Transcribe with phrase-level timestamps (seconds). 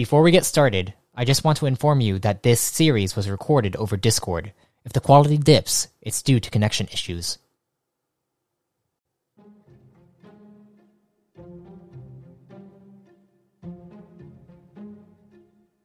[0.00, 3.76] Before we get started, I just want to inform you that this series was recorded
[3.76, 4.54] over Discord.
[4.82, 7.36] If the quality dips, it's due to connection issues.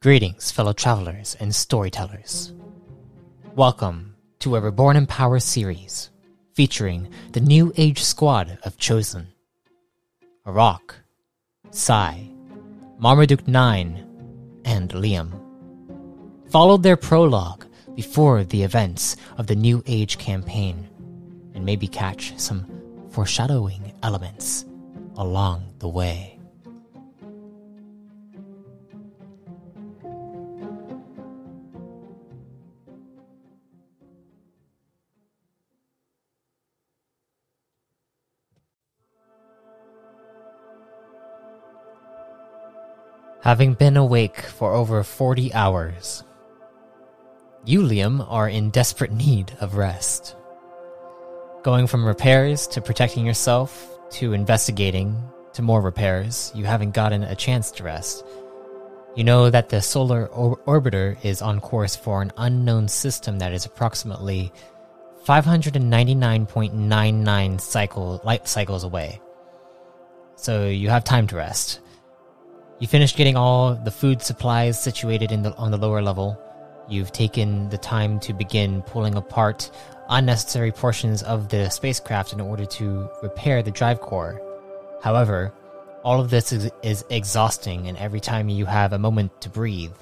[0.02, 2.54] Greetings, fellow travelers and storytellers.
[3.54, 6.10] Welcome to a Reborn in Power series
[6.54, 9.27] featuring the New Age squad of Chosen
[10.46, 10.96] Arak,
[11.72, 12.29] Sai,
[12.98, 14.04] Marmaduke 9,
[14.66, 15.32] and Liam.
[16.49, 20.90] Followed their prologue before the events of the New Age campaign,
[21.54, 22.66] and maybe catch some
[23.12, 24.66] foreshadowing elements
[25.16, 26.35] along the way.
[43.46, 46.24] Having been awake for over 40 hours,
[47.63, 50.35] you, Liam, are in desperate need of rest.
[51.62, 55.16] Going from repairs to protecting yourself to investigating
[55.54, 58.26] to more repairs, you haven't gotten a chance to rest.
[59.16, 63.54] You know that the solar or- orbiter is on course for an unknown system that
[63.54, 64.51] is approximately
[65.23, 69.22] 599.99 cycle light cycles away.
[70.35, 71.81] So you have time to rest.
[72.80, 76.38] You finished getting all the food supplies situated in the on the lower level.
[76.90, 79.72] You've taken the time to begin pulling apart
[80.09, 84.41] unnecessary portions of the spacecraft in order to repair the drive core.
[85.02, 85.53] However,
[86.03, 89.94] all of this is, is exhausting, and every time you have a moment to breathe,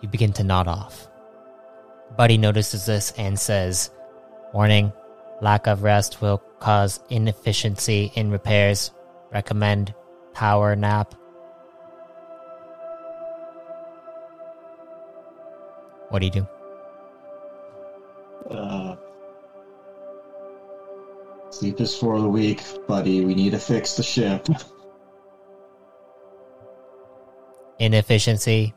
[0.00, 1.08] you begin to nod off.
[2.16, 3.90] Buddy notices this and says,
[4.52, 4.92] Warning,
[5.40, 8.92] lack of rest will cause inefficiency in repairs.
[9.32, 9.94] Recommend
[10.34, 11.14] power nap.
[16.12, 16.46] What do you do?
[18.54, 18.96] Uh,
[21.48, 23.24] sleep is for the weak, buddy.
[23.24, 24.46] We need to fix the ship.
[27.78, 28.74] Inefficiency.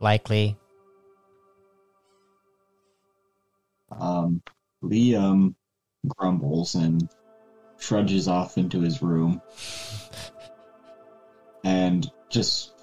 [0.00, 0.58] Likely.
[3.90, 4.42] Um,
[4.84, 5.54] Liam
[6.06, 7.08] grumbles and
[7.78, 9.40] trudges off into his room.
[11.62, 12.79] And just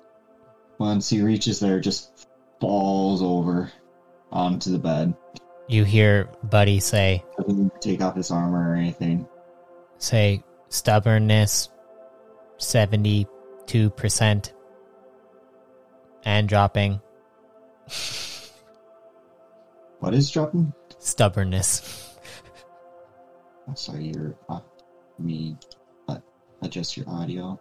[0.80, 2.28] once he reaches there, just
[2.60, 3.72] falls over
[4.32, 5.14] onto the bed.
[5.68, 9.28] You hear Buddy say, Doesn't take off his armor or anything.
[9.98, 11.70] say stubbornness
[12.60, 14.54] 72%
[16.26, 17.00] and dropping
[20.00, 20.74] What is dropping?
[21.00, 22.16] stubbornness.
[23.68, 24.60] I'm sorry, you're uh,
[25.20, 25.58] me.
[26.62, 27.60] Adjust your audio.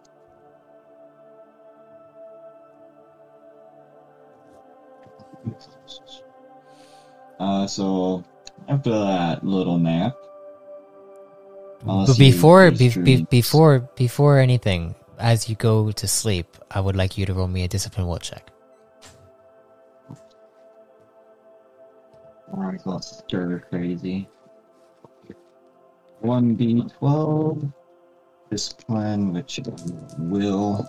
[7.39, 8.23] Uh, so
[8.67, 10.15] after that little nap,
[11.85, 17.17] But before be, be, before before anything, as you go to sleep, I would like
[17.17, 18.49] you to roll me a discipline will check.
[22.51, 24.27] Alright, go stir crazy.
[26.21, 27.61] One B twelve.
[28.49, 29.59] Discipline, which
[30.17, 30.87] will.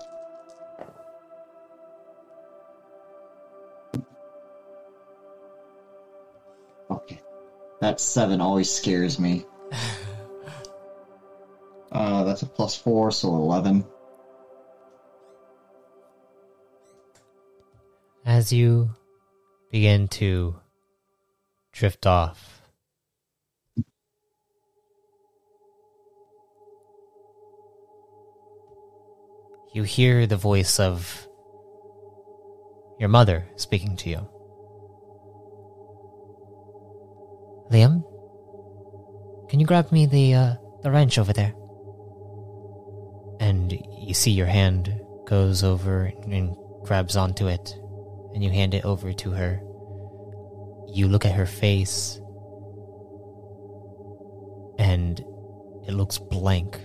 [7.80, 9.44] That seven always scares me.
[11.90, 13.84] Uh, that's a plus four, so eleven.
[18.26, 18.90] As you
[19.70, 20.56] begin to
[21.72, 22.60] drift off,
[29.72, 31.26] you hear the voice of
[33.00, 34.37] your mother speaking to you.
[37.70, 38.02] Liam,
[39.50, 41.54] can you grab me the uh, the wrench over there?
[43.40, 47.76] And you see your hand goes over and grabs onto it,
[48.34, 49.60] and you hand it over to her.
[50.88, 52.18] You look at her face,
[54.78, 55.20] and
[55.86, 56.80] it looks blank.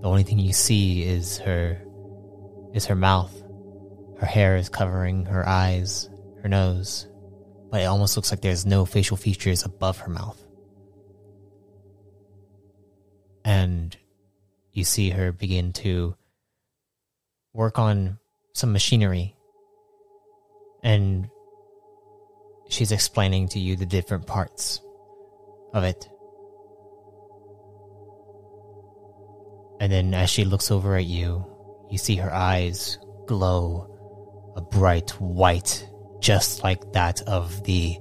[0.00, 1.80] The only thing you see is her
[2.74, 3.32] is her mouth.
[4.18, 6.10] Her hair is covering her eyes,
[6.42, 7.06] her nose,
[7.72, 10.38] but it almost looks like there's no facial features above her mouth.
[13.46, 13.96] And
[14.74, 16.14] you see her begin to
[17.54, 18.18] work on
[18.52, 19.34] some machinery.
[20.82, 21.30] And
[22.68, 24.82] she's explaining to you the different parts
[25.72, 26.10] of it.
[29.80, 31.46] And then as she looks over at you,
[31.90, 33.88] you see her eyes glow
[34.56, 35.88] a bright white,
[36.22, 37.98] just like that of the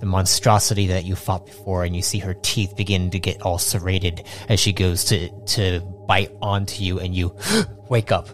[0.00, 3.58] the monstrosity that you fought before, and you see her teeth begin to get all
[3.58, 7.34] serrated as she goes to to bite onto you, and you
[7.88, 8.28] wake up.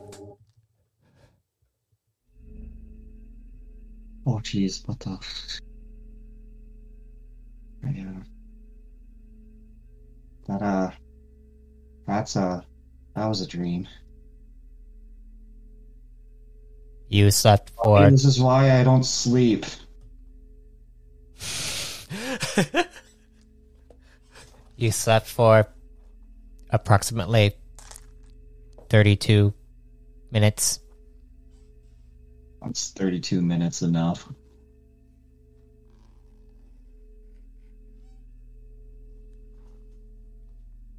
[4.29, 5.19] Oh, jeez, what the?
[7.85, 8.13] Yeah.
[10.49, 10.91] That, uh,
[12.07, 12.65] that's a,
[13.15, 13.87] that was a dream.
[17.09, 19.65] You slept for This is why I don't sleep.
[24.77, 25.69] you slept for
[26.71, 27.55] approximately
[28.89, 29.55] thirty-two
[30.31, 30.81] minutes.
[32.63, 34.29] That's 32 minutes enough.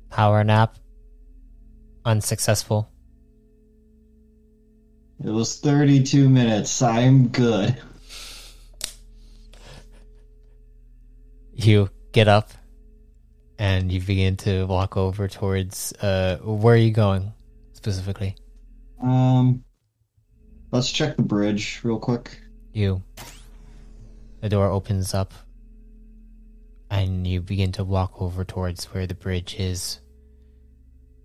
[0.09, 0.77] Power nap
[2.05, 2.89] unsuccessful.
[5.23, 6.81] It was 32 minutes.
[6.81, 7.77] I'm good.
[11.53, 12.51] You get up
[13.57, 17.33] and you begin to walk over towards uh where are you going
[17.73, 18.35] specifically?
[19.01, 19.63] Um,
[20.71, 22.39] let's check the bridge real quick.
[22.73, 23.01] You
[24.41, 25.33] the door opens up
[26.89, 29.99] and you begin to walk over towards where the bridge is.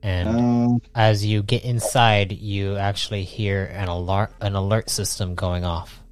[0.02, 5.64] And Um, as you get inside, you actually hear an alert an alert system going
[5.64, 6.02] off.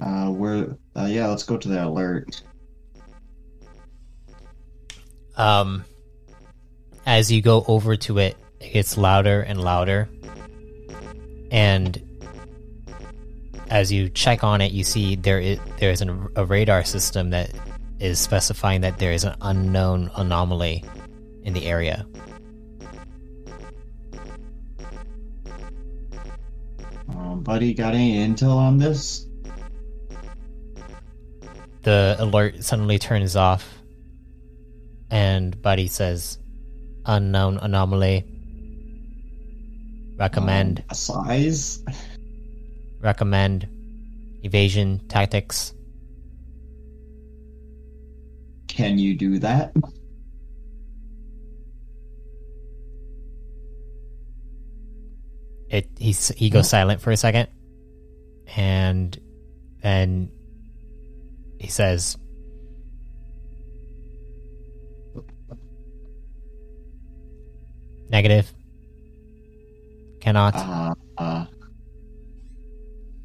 [0.00, 0.76] uh, where?
[0.96, 2.42] Uh, yeah, let's go to the alert.
[5.36, 5.84] Um,
[7.06, 10.08] as you go over to it, it gets louder and louder.
[11.50, 12.00] And
[13.70, 17.30] as you check on it, you see there is there is an, a radar system
[17.30, 17.50] that
[18.02, 20.84] is specifying that there is an unknown anomaly
[21.44, 22.04] in the area.
[27.08, 29.26] Um, buddy, got any intel on this?
[31.82, 33.78] The alert suddenly turns off,
[35.10, 36.38] and Buddy says,
[37.06, 38.24] "Unknown anomaly.
[40.18, 41.82] Recommend." Um, size?
[43.02, 43.68] recommend
[44.42, 45.74] evasion tactics.
[48.72, 49.74] Can you do that?
[55.68, 57.48] It he's he goes silent for a second,
[58.56, 59.18] and
[59.82, 60.30] then
[61.58, 62.16] he says,
[68.08, 68.50] "Negative.
[70.20, 71.44] Cannot." Uh, uh,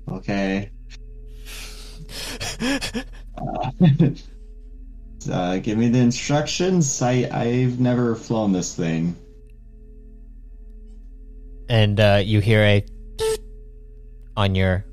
[0.09, 0.71] okay.
[3.37, 3.71] uh,
[5.31, 7.01] uh, give me the instructions.
[7.01, 9.15] I I've never flown this thing.
[11.69, 12.85] and uh, you hear a
[14.35, 14.85] on your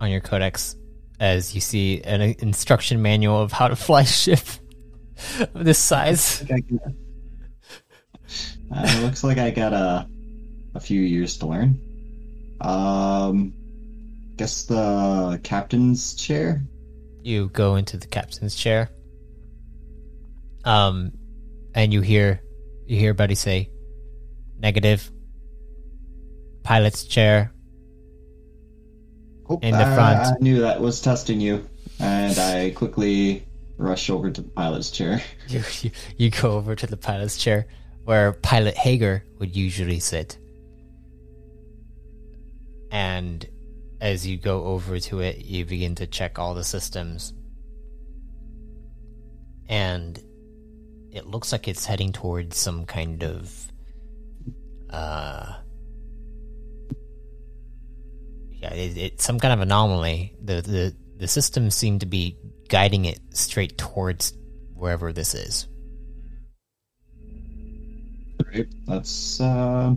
[0.00, 0.76] on your codex
[1.18, 4.40] as you see an instruction manual of how to fly a ship
[5.54, 6.42] of this size.
[8.72, 10.08] Uh, it looks like I got a
[10.74, 11.80] a few years to learn.
[12.60, 13.52] Um,
[14.36, 16.62] guess the captain's chair.
[17.22, 18.90] You go into the captain's chair.
[20.64, 21.12] Um,
[21.74, 22.42] and you hear
[22.86, 23.70] you hear Buddy say,
[24.58, 25.10] "Negative."
[26.62, 27.52] Pilot's chair.
[29.48, 30.18] Oh, In the I- front.
[30.20, 31.66] I knew that was testing you,
[31.98, 33.46] and I quickly
[33.78, 35.22] rush over to the pilot's chair.
[35.48, 37.66] You, you you go over to the pilot's chair
[38.04, 40.38] where Pilot Hager would usually sit.
[42.92, 43.44] And
[44.00, 47.32] as you go over to it, you begin to check all the systems.
[49.68, 50.22] And
[51.12, 53.72] it looks like it's heading towards some kind of
[54.90, 55.54] uh
[58.60, 60.34] yeah, it, it's some kind of anomaly.
[60.42, 62.36] The the the systems seem to be
[62.68, 64.32] guiding it straight towards
[64.74, 65.66] wherever this is.
[68.52, 68.66] Right.
[68.86, 69.94] Let's uh,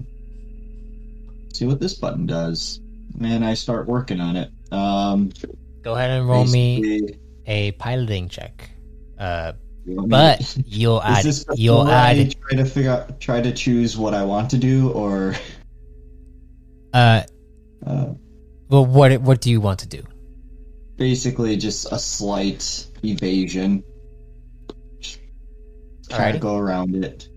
[1.53, 2.81] see what this button does.
[3.21, 4.51] And I start working on it.
[4.71, 5.31] Um,
[5.81, 8.69] Go ahead and roll me a piloting check.
[9.17, 12.65] Uh, you want me- but you'll is add this you'll before I add try to
[12.65, 15.35] figure out, try to choose what I want to do, or
[16.93, 17.23] uh
[17.85, 18.13] uh,
[18.69, 20.03] well what what do you want to do?
[20.97, 23.83] basically just a slight evasion.
[26.09, 27.27] Try to go around it.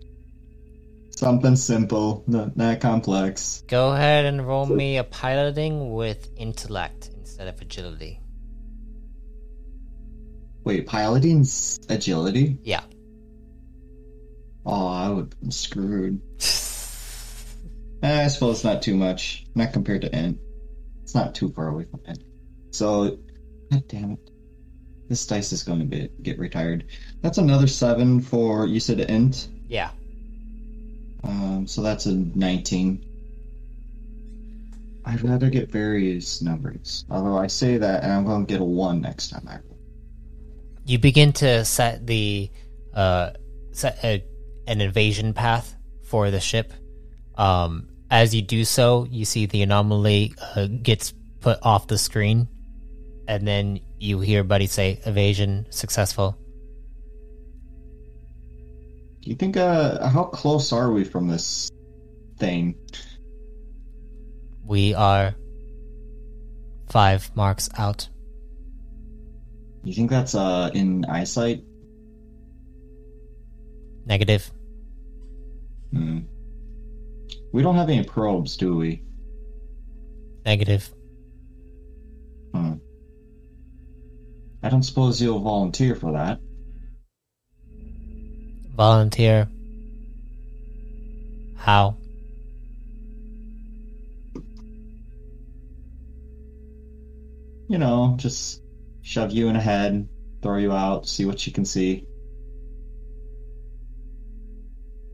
[1.10, 3.64] Something simple, not that complex.
[3.68, 8.20] Go ahead and roll me a piloting with intellect instead of agility.
[10.66, 12.58] Wait, piloting's agility?
[12.64, 12.82] Yeah.
[14.66, 16.20] Oh, I would be screwed.
[18.02, 19.46] Eh, I suppose not too much.
[19.54, 20.40] Not compared to Int.
[21.04, 22.25] It's not too far away from Int.
[22.73, 23.16] So,
[23.70, 24.30] God damn it.
[25.08, 26.87] This dice is going to be, get retired.
[27.23, 29.46] That's another 7 for, you said Int?
[29.68, 29.90] Yeah.
[31.23, 33.06] Um, so that's a 19.
[35.04, 37.04] I'd rather get various numbers.
[37.08, 39.75] Although I say that, and I'm going to get a 1 next time I roll.
[40.87, 42.49] You begin to set the
[42.95, 43.31] uh
[43.73, 44.25] set a,
[44.66, 45.75] an invasion path
[46.05, 46.73] for the ship.
[47.35, 52.49] Um, as you do so, you see the anomaly uh, gets put off the screen,
[53.26, 56.38] and then you hear Buddy say, "Evasion successful."
[59.21, 61.69] Do you think, uh, how close are we from this
[62.38, 62.76] thing?
[64.64, 65.35] We are
[66.88, 68.09] five marks out.
[69.87, 71.62] You think that's, uh, in eyesight?
[74.05, 74.50] Negative.
[75.93, 76.23] Hmm.
[77.52, 79.05] We don't have any probes, do we?
[80.45, 80.93] Negative.
[82.52, 82.73] Hmm.
[84.61, 86.40] I don't suppose you'll volunteer for that.
[88.75, 89.49] Volunteer.
[91.55, 91.97] How?
[97.69, 98.65] You know, just
[99.06, 100.08] shove you in ahead,
[100.42, 102.04] throw you out, see what you can see.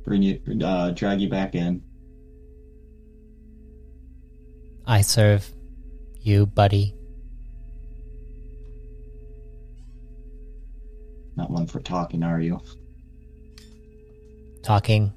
[0.03, 1.83] Bring you, uh, drag you back in.
[4.87, 5.47] I serve
[6.23, 6.95] you, buddy.
[11.37, 12.61] Not one for talking, are you?
[14.63, 15.13] Talking.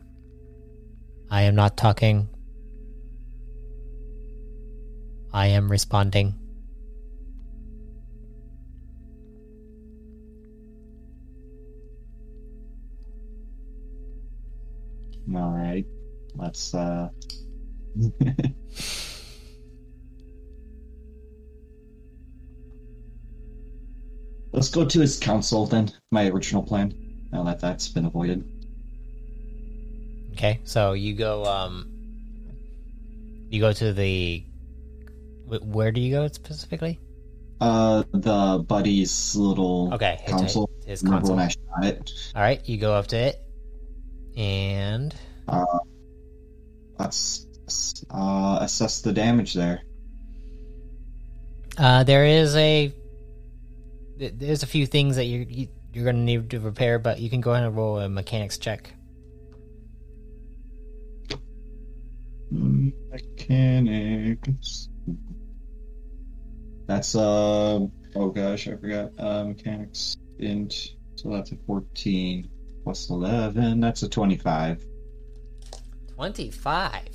[1.31, 2.27] I am not talking.
[5.31, 6.44] I am responding.
[15.33, 15.85] Alright.
[16.35, 17.09] Let's, uh.
[24.51, 25.91] Let's go to his council then.
[26.11, 26.93] My original plan.
[27.31, 28.49] Now that that's been avoided.
[30.33, 31.43] Okay, so you go.
[31.45, 31.89] Um,
[33.49, 34.43] you go to the.
[35.47, 36.99] Where do you go specifically?
[37.61, 40.69] Uh, the buddy's little Okay, his- council.
[40.85, 41.77] his Remember when console.
[41.83, 42.31] I shot it?
[42.35, 43.41] All right, you go up to it,
[44.35, 45.15] and
[45.47, 45.65] Uh,
[46.99, 47.47] let's
[48.09, 49.81] uh, assess the damage there.
[51.77, 52.93] uh, there is a.
[54.17, 57.41] There's a few things that you're you, you're gonna need to repair, but you can
[57.41, 58.93] go ahead and roll a mechanics check.
[63.47, 64.89] Mechanics.
[66.87, 67.79] That's uh
[68.15, 69.11] oh gosh, I forgot.
[69.17, 70.73] Uh mechanics int
[71.15, 72.49] so that's a fourteen
[72.85, 74.85] plus eleven, that's a twenty-five.
[76.13, 77.09] Twenty-five.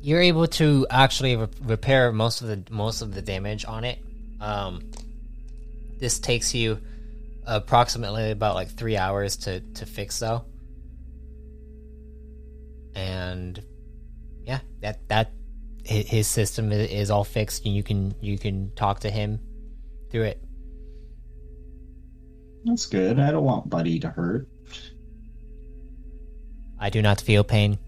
[0.00, 3.98] You're able to actually re- repair most of the most of the damage on it.
[4.40, 4.92] Um,
[5.98, 6.80] this takes you
[7.44, 10.44] approximately about like three hours to to fix, though.
[12.94, 13.60] And
[14.44, 15.32] yeah, that that
[15.84, 19.40] his system is all fixed, and you can you can talk to him
[20.10, 20.42] through it.
[22.64, 23.18] That's good.
[23.18, 24.48] I don't want Buddy to hurt.
[26.78, 27.78] I do not feel pain.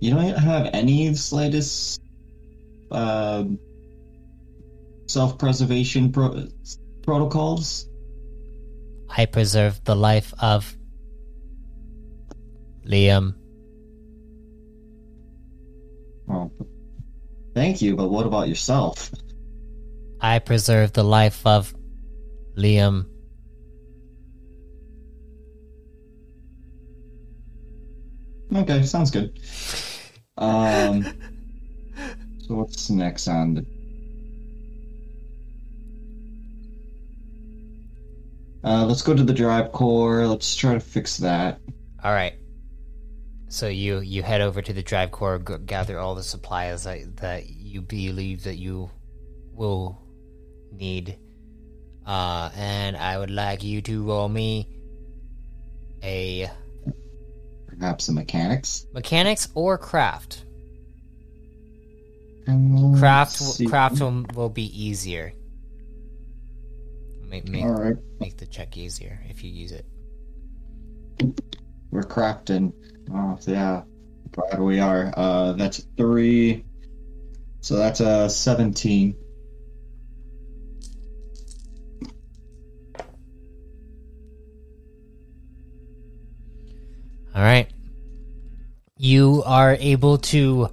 [0.00, 2.00] You don't have any slightest
[2.90, 3.58] um
[5.06, 6.48] self-preservation pro-
[7.02, 7.88] protocols?
[9.08, 10.76] I preserve the life of
[12.86, 13.34] Liam.
[16.26, 16.50] Well,
[17.54, 19.10] thank you, but what about yourself?
[20.20, 21.74] I preserve the life of
[22.56, 23.06] Liam.
[28.54, 29.38] Okay, sounds good.
[30.38, 31.04] Um,
[32.38, 33.66] so what's next on the?
[38.62, 40.26] Uh, let's go to the drive core.
[40.26, 41.60] Let's try to fix that.
[42.02, 42.34] All right.
[43.54, 47.18] So you you head over to the drive core, g- gather all the supplies that
[47.18, 48.90] that you believe that you
[49.52, 49.96] will
[50.72, 51.16] need,
[52.04, 54.68] uh, and I would like you to roll me
[56.02, 56.50] a
[57.68, 58.86] Perhaps the mechanics.
[58.92, 60.44] mechanics or craft.
[62.48, 63.66] Um, Craft see.
[63.66, 65.32] craft will, will be easier.
[67.22, 69.86] Make make, All right, make the check easier if you use it.
[71.94, 72.72] We're crafting.
[73.12, 73.82] Oh yeah,
[74.32, 75.14] glad we are.
[75.16, 76.64] Uh, that's three.
[77.60, 79.16] So that's a seventeen.
[87.34, 87.70] All right.
[88.96, 90.68] You are able to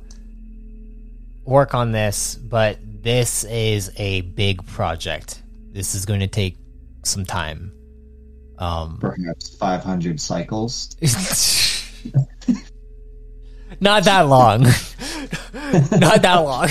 [1.45, 5.41] work on this, but this is a big project.
[5.71, 6.57] This is going to take
[7.03, 7.73] some time.
[8.61, 10.95] Um, Perhaps five hundred cycles.
[13.81, 14.61] not that long.
[15.99, 16.69] not that long.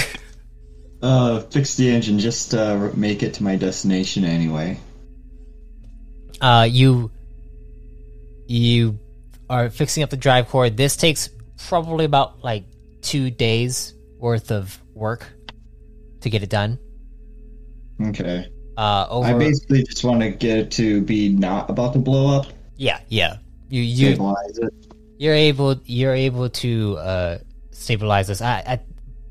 [1.03, 4.79] Uh, fix the engine just to make it to my destination anyway.
[6.41, 7.11] Uh, you
[8.47, 8.97] you
[9.49, 10.71] are fixing up the drive core.
[10.71, 11.29] This takes
[11.67, 12.67] probably about like
[13.01, 15.27] two days worth of work
[16.21, 16.79] to get it done.
[18.01, 18.49] Okay.
[18.81, 22.35] Uh, over I basically just want to get it to be not about to blow
[22.39, 22.47] up.
[22.77, 23.37] yeah, yeah.
[23.69, 24.73] You you Stabilize it.
[25.19, 27.39] you're able you're able to uh,
[27.73, 28.41] stabilize this.
[28.41, 28.87] At, at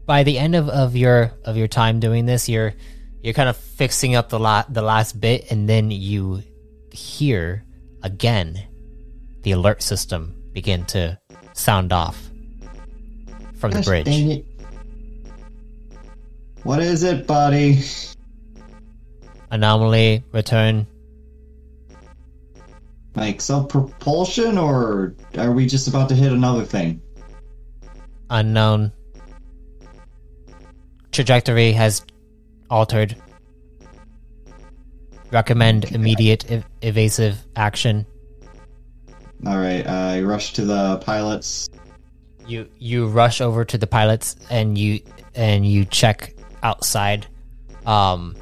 [0.06, 2.76] by the end of, of your of your time doing this, you're
[3.24, 6.44] you're kind of fixing up the la- the last bit, and then you
[6.92, 7.66] hear
[8.04, 8.54] again
[9.42, 11.18] the alert system begin to
[11.54, 12.30] sound off
[13.58, 14.06] from the bridge.
[14.06, 14.46] dang it.
[16.62, 17.82] What is it, buddy?
[19.52, 20.86] Anomaly return.
[23.16, 27.02] Like self propulsion, or are we just about to hit another thing?
[28.30, 28.92] Unknown.
[31.12, 32.06] Trajectory has
[32.70, 33.16] altered.
[35.32, 38.06] Recommend immediate ev- evasive action.
[39.46, 41.70] All right, I rush to the pilots.
[42.48, 45.02] You you rush over to the pilots and you
[45.36, 47.28] and you check outside.
[47.86, 48.36] Um,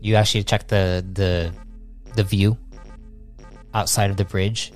[0.00, 1.52] you actually check the the
[2.14, 2.56] the view
[3.74, 4.72] outside of the bridge,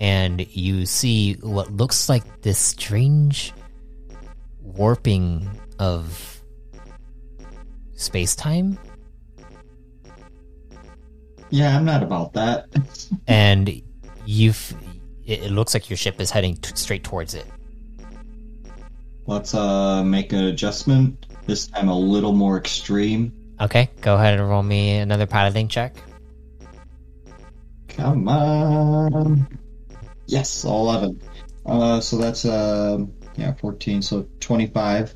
[0.00, 3.52] and you see what looks like this strange
[4.62, 6.42] warping of
[8.00, 8.78] space time,
[11.50, 12.66] Yeah, I'm not about that.
[13.26, 13.82] and
[14.24, 14.74] you've.
[15.26, 17.46] It, it looks like your ship is heading t- straight towards it.
[19.26, 21.26] Let's uh make an adjustment.
[21.46, 23.32] This time a little more extreme.
[23.60, 25.94] Okay, go ahead and roll me another piloting check.
[27.88, 29.46] Come on.
[30.26, 31.20] Yes, eleven.
[31.66, 32.98] Uh, so that's uh
[33.36, 34.00] yeah, fourteen.
[34.02, 35.14] So twenty-five.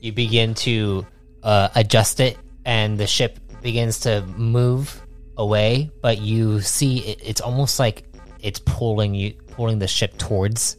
[0.00, 1.06] you begin to
[1.42, 5.02] uh, adjust it and the ship begins to move
[5.36, 8.04] away but you see it, it's almost like
[8.40, 10.76] it's pulling you pulling the ship towards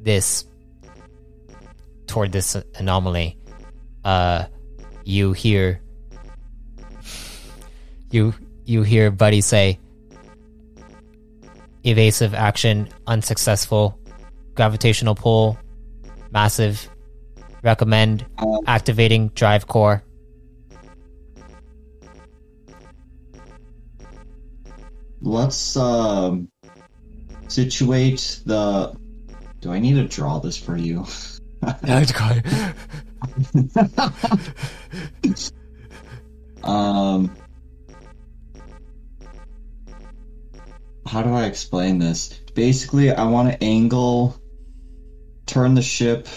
[0.00, 0.46] this
[2.06, 3.36] toward this anomaly
[4.04, 4.44] uh
[5.04, 5.80] you hear
[8.10, 8.34] you
[8.64, 9.78] you hear buddy say
[11.84, 13.98] evasive action unsuccessful
[14.54, 15.58] gravitational pull
[16.30, 16.88] massive
[17.62, 20.02] recommend Um, activating drive core.
[25.22, 26.48] let's um
[27.48, 28.94] situate the.
[29.60, 31.06] Do I need to draw this for you?
[36.64, 37.34] Um,
[41.06, 42.40] how do I explain this?
[42.54, 44.36] Basically, I want to angle,
[45.46, 46.28] turn the ship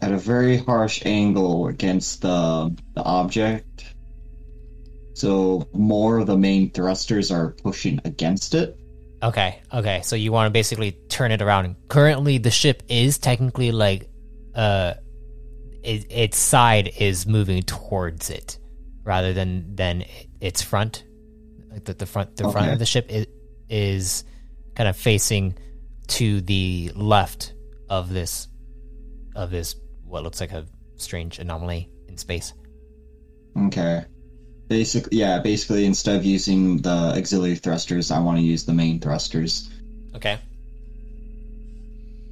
[0.00, 3.94] at a very harsh angle against the the object.
[5.14, 8.76] So more of the main thrusters are pushing against it.
[9.20, 10.00] Okay, okay.
[10.04, 11.74] So you want to basically turn it around.
[11.88, 14.08] Currently, the ship is technically like,
[14.54, 14.94] uh,
[15.82, 18.58] it, its side is moving towards it
[19.04, 20.04] rather than than
[20.40, 21.04] its front.
[21.70, 23.26] Like the, the front, the front of the ship is,
[23.68, 24.24] is
[24.74, 25.56] kind of facing
[26.08, 27.54] to the left
[27.90, 28.48] of this
[29.34, 32.52] of this what looks like a strange anomaly in space.
[33.66, 34.04] Okay.
[34.68, 35.38] Basically, yeah.
[35.38, 39.70] Basically, instead of using the auxiliary thrusters, I want to use the main thrusters.
[40.14, 40.38] Okay.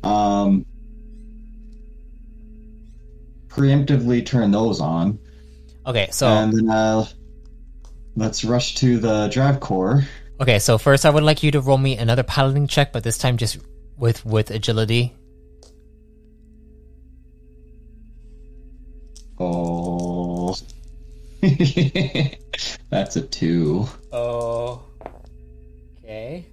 [0.02, 0.66] Um,
[3.56, 5.18] preemptively turn those on,
[5.86, 6.08] Okay.
[6.10, 7.08] So and then I'll
[8.16, 10.04] let's rush to the drive core.
[10.40, 13.18] Okay, so first I would like you to roll me another piloting check, but this
[13.18, 13.58] time just
[13.96, 15.14] with with agility.
[19.38, 20.56] Oh.
[22.90, 23.86] That's a two.
[24.10, 24.82] Oh.
[26.02, 26.46] Okay.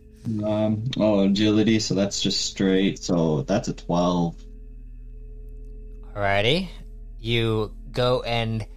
[0.43, 4.35] Um, oh, agility, so that's just straight, so that's a 12.
[6.15, 6.69] Alrighty.
[7.23, 8.67] You go and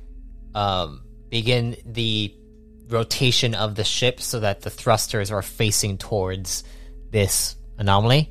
[0.54, 2.32] um, begin the
[2.88, 6.62] rotation of the ship so that the thrusters are facing towards
[7.10, 8.30] this anomaly.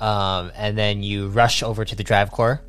[0.00, 2.62] Um, and then you rush over to the drive core.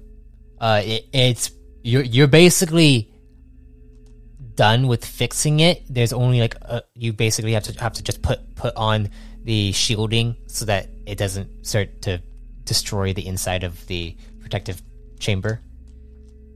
[0.60, 3.10] Uh, it, it's you're you're basically
[4.56, 5.82] done with fixing it.
[5.90, 9.10] There's only like a, you basically have to have to just put put on
[9.46, 12.22] the shielding so that it doesn't start to
[12.66, 14.82] destroy the inside of the protective
[15.20, 15.62] chamber.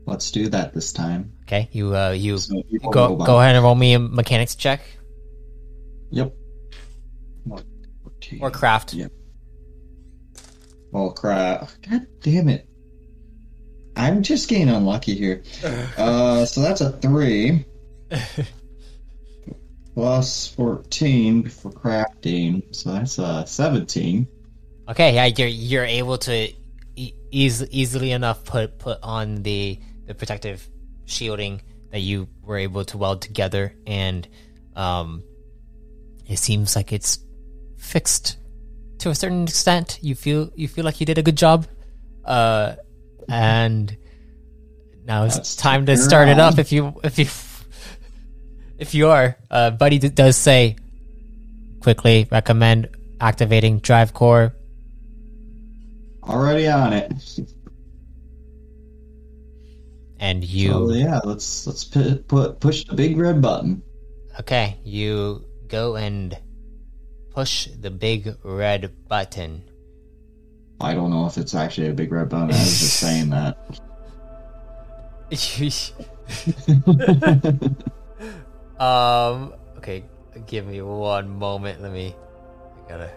[0.09, 1.31] Let's do that this time.
[1.43, 4.81] Okay, you uh you So go go ahead and roll me a mechanics check
[6.11, 6.33] Yep.
[8.41, 8.93] or craft.
[8.93, 9.07] Yeah.
[10.93, 11.69] Oh crap!
[11.87, 12.67] God damn it!
[13.95, 15.43] I'm just getting unlucky here.
[15.97, 17.65] Uh, so that's a three
[19.93, 24.27] plus fourteen for crafting, so that's a seventeen.
[24.89, 26.51] Okay, yeah, you're you're able to
[26.95, 30.67] e- eas- easily enough put put on the the protective
[31.05, 34.27] shielding that you were able to weld together, and
[34.75, 35.23] um,
[36.27, 37.19] it seems like it's
[37.77, 38.37] fixed
[38.97, 39.99] to a certain extent.
[40.01, 41.67] You feel you feel like you did a good job,
[42.25, 42.75] uh,
[43.29, 43.95] and
[45.05, 46.57] now it's That's time to start it up.
[46.57, 47.27] If you if you
[48.79, 50.75] if you are, uh, Buddy d- does say
[51.81, 52.89] quickly recommend
[53.21, 54.55] activating drive core
[56.23, 57.11] Already on it.
[60.19, 63.81] And you So yeah, let's let's put, put push the big red button.
[64.39, 66.37] okay you go and
[67.31, 69.63] push the big red button
[70.81, 72.51] I don't know if it's actually a big red button.
[72.51, 73.57] I was just saying that.
[78.79, 80.03] um okay
[80.47, 82.15] give me one moment let me
[82.85, 83.11] i gotta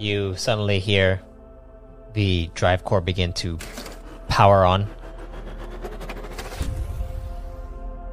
[0.00, 1.20] you suddenly hear
[2.14, 3.58] the drive core begin to
[4.28, 4.88] power on.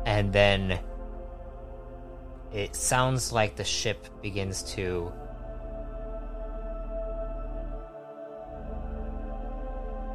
[0.05, 0.79] And then
[2.53, 5.11] it sounds like the ship begins to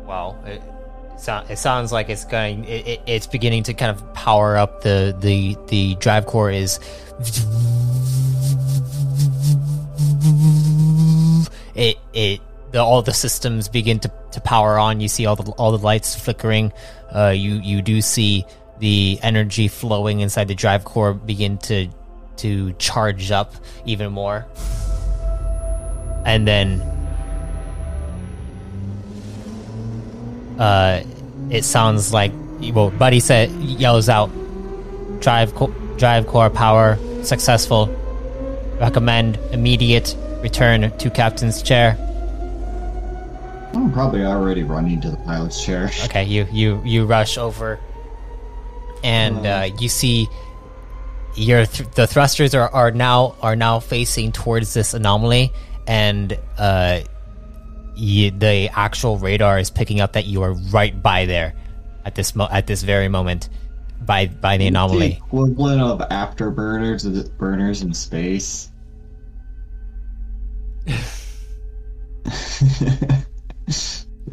[0.04, 0.62] well it,
[1.16, 4.82] so, it sounds like it's going it, it, it's beginning to kind of power up.
[4.82, 6.80] The the the drive core is
[12.12, 12.40] it
[12.72, 15.00] the, all the systems begin to, to power on.
[15.00, 16.72] You see all the all the lights flickering.
[17.14, 18.44] Uh, you you do see
[18.78, 21.88] the energy flowing inside the drive core begin to
[22.38, 24.46] to charge up even more.
[26.24, 26.80] And then
[30.58, 31.04] uh,
[31.50, 32.32] it sounds like
[32.72, 34.30] well, Buddy said yells out,
[35.20, 37.86] "Drive, co- drive core power successful.
[38.80, 41.96] Recommend immediate return to captain's chair."
[43.74, 45.90] I'm probably already running to the pilot's chair.
[46.04, 47.78] Okay, you you you rush over,
[49.02, 50.28] and uh, you see
[51.34, 55.52] your th- the thrusters are, are now are now facing towards this anomaly,
[55.86, 57.00] and uh,
[57.96, 61.54] you, the actual radar is picking up that you are right by there
[62.04, 63.48] at this mo- at this very moment
[64.04, 65.08] by by the anomaly.
[65.10, 68.70] The equivalent of afterburners burners in space.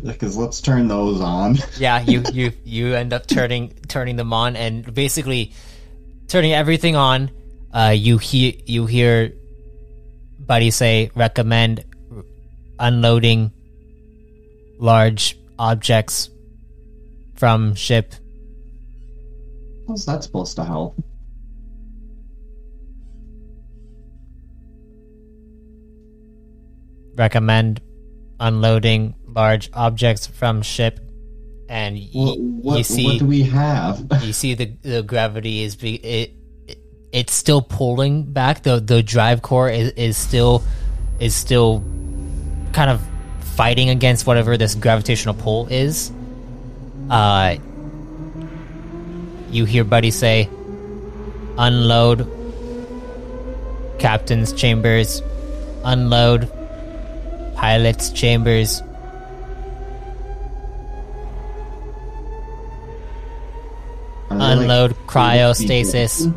[0.03, 1.57] Because let's turn those on.
[1.77, 5.53] yeah, you you you end up turning turning them on and basically
[6.27, 7.31] turning everything on.
[7.73, 9.33] Uh, you hear you hear
[10.39, 11.83] Buddy say recommend
[12.79, 13.51] unloading
[14.79, 16.29] large objects
[17.35, 18.13] from ship.
[19.87, 20.95] How's that supposed to help?
[27.19, 27.81] Recommend
[28.39, 31.01] unloading large objects from ship,
[31.67, 34.07] and y- What, what, you see what do we have?
[34.23, 36.31] you see the the gravity is be, it,
[36.65, 36.77] it
[37.11, 40.63] it's still pulling back the the drive core is, is still
[41.19, 41.83] is still
[42.71, 43.01] kind of
[43.41, 46.13] fighting against whatever this gravitational pull is
[47.09, 47.57] uh
[49.49, 50.47] you hear buddy say
[51.57, 52.25] unload
[53.99, 55.21] captain's chambers
[55.83, 56.49] unload
[57.59, 58.81] pilot's chambers.
[64.29, 66.33] Unload like, cryostasis.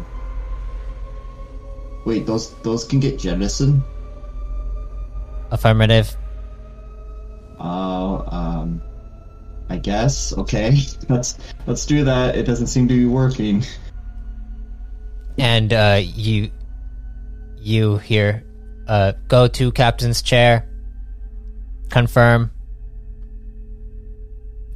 [2.04, 3.84] Wait, those those can get jettisoned.
[5.52, 6.16] Affirmative.
[7.60, 8.82] Oh, um,
[9.68, 10.36] I guess.
[10.36, 10.76] Okay,
[11.08, 12.34] let's let's do that.
[12.34, 13.64] It doesn't seem to be working.
[15.38, 16.50] And uh, you,
[17.58, 18.44] you here,
[18.88, 20.68] uh, go to captain's chair.
[21.92, 22.50] Confirm.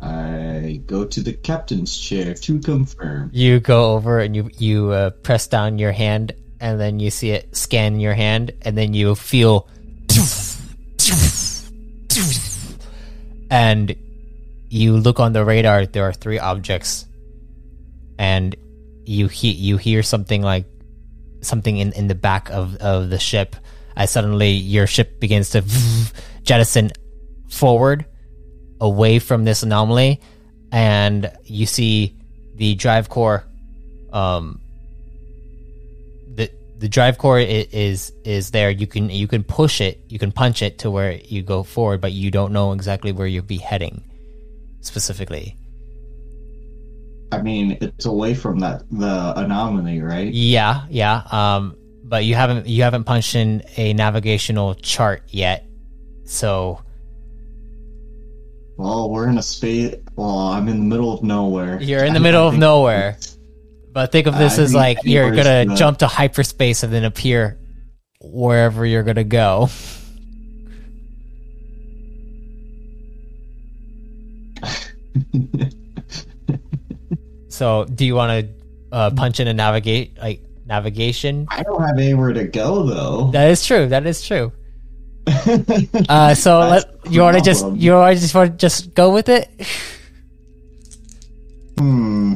[0.03, 3.31] I go to the captain's chair to confirm.
[3.33, 7.31] You go over and you you uh, press down your hand, and then you see
[7.31, 9.67] it scan your hand, and then you feel,
[13.51, 13.97] and
[14.69, 15.87] you look on the radar.
[15.87, 17.07] There are three objects,
[18.19, 18.55] and
[19.07, 20.67] you he- you hear something like
[21.41, 23.57] something in, in the back of, of the ship.
[23.97, 25.65] As suddenly your ship begins to
[26.43, 26.91] jettison
[27.49, 28.07] forward
[28.81, 30.21] away from this anomaly,
[30.73, 32.17] and you see
[32.55, 33.45] the drive core.
[34.13, 34.61] Um,
[36.35, 38.71] the the drive core is is there.
[38.71, 42.01] You can you can push it, you can punch it to where you go forward,
[42.01, 44.03] but you don't know exactly where you'll be heading
[44.81, 45.57] specifically.
[47.33, 50.33] I mean, it's away from that the anomaly, right?
[50.33, 51.23] Yeah, yeah.
[51.31, 55.67] Um, but you haven't you haven't punched in a navigational chart yet,
[56.25, 56.81] so
[58.97, 59.95] Well, we're in a space.
[60.17, 61.79] Well, I'm in the middle of nowhere.
[61.83, 63.19] you're in the I- middle of nowhere.
[63.93, 67.59] But think of this I as like you're gonna jump to hyperspace and then appear
[68.23, 69.69] wherever you're gonna go.
[77.49, 81.47] So, do you want to uh, punch in a navigate like navigation?
[81.49, 83.31] I don't have anywhere to go though.
[83.31, 83.87] That is true.
[83.89, 84.53] That is true.
[86.09, 89.29] Uh, so let you want to just you want to just want just go with
[89.29, 89.49] it.
[91.79, 92.35] Hmm.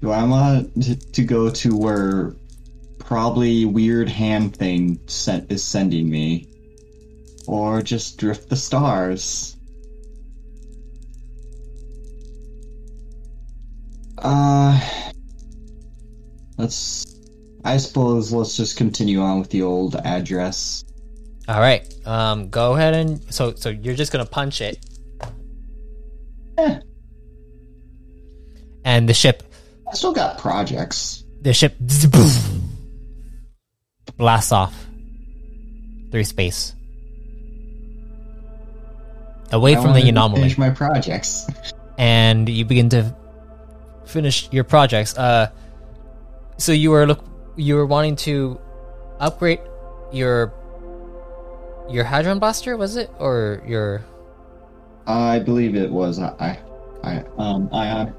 [0.00, 2.34] Do I want to, to go to where
[2.98, 6.46] probably weird hand thing sent is sending me,
[7.46, 9.56] or just drift the stars?
[14.16, 14.80] Uh,
[16.56, 17.04] let's.
[17.64, 20.84] I suppose let's just continue on with the old address.
[21.50, 21.82] All right.
[22.06, 24.78] Um, go ahead and so so you're just gonna punch it,
[26.56, 26.78] Eh,
[28.84, 29.42] and the ship
[29.90, 31.24] I still got projects.
[31.42, 31.74] the ship
[34.16, 34.74] blasts off
[36.12, 36.74] through space
[39.50, 41.46] away I from the anomaly, Finish my projects.
[41.98, 43.12] and you begin to
[44.06, 45.16] finish your projects.
[45.18, 45.50] Uh,
[46.58, 47.24] so you were look
[47.56, 48.60] you were wanting to
[49.18, 49.58] upgrade
[50.12, 50.54] your
[51.90, 54.02] your hadron blaster, was it, or your
[55.06, 56.58] I believe it was I,
[57.02, 58.12] I, um, I.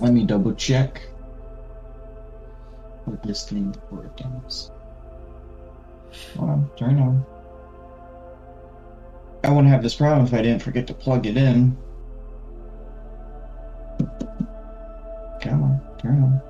[0.00, 1.00] Let me double check.
[3.06, 4.70] What this thing for demos.
[6.36, 7.24] Hold on, turn on.
[9.44, 11.76] I wouldn't have this problem if I didn't forget to plug it in.
[15.40, 16.40] Come on, turn on.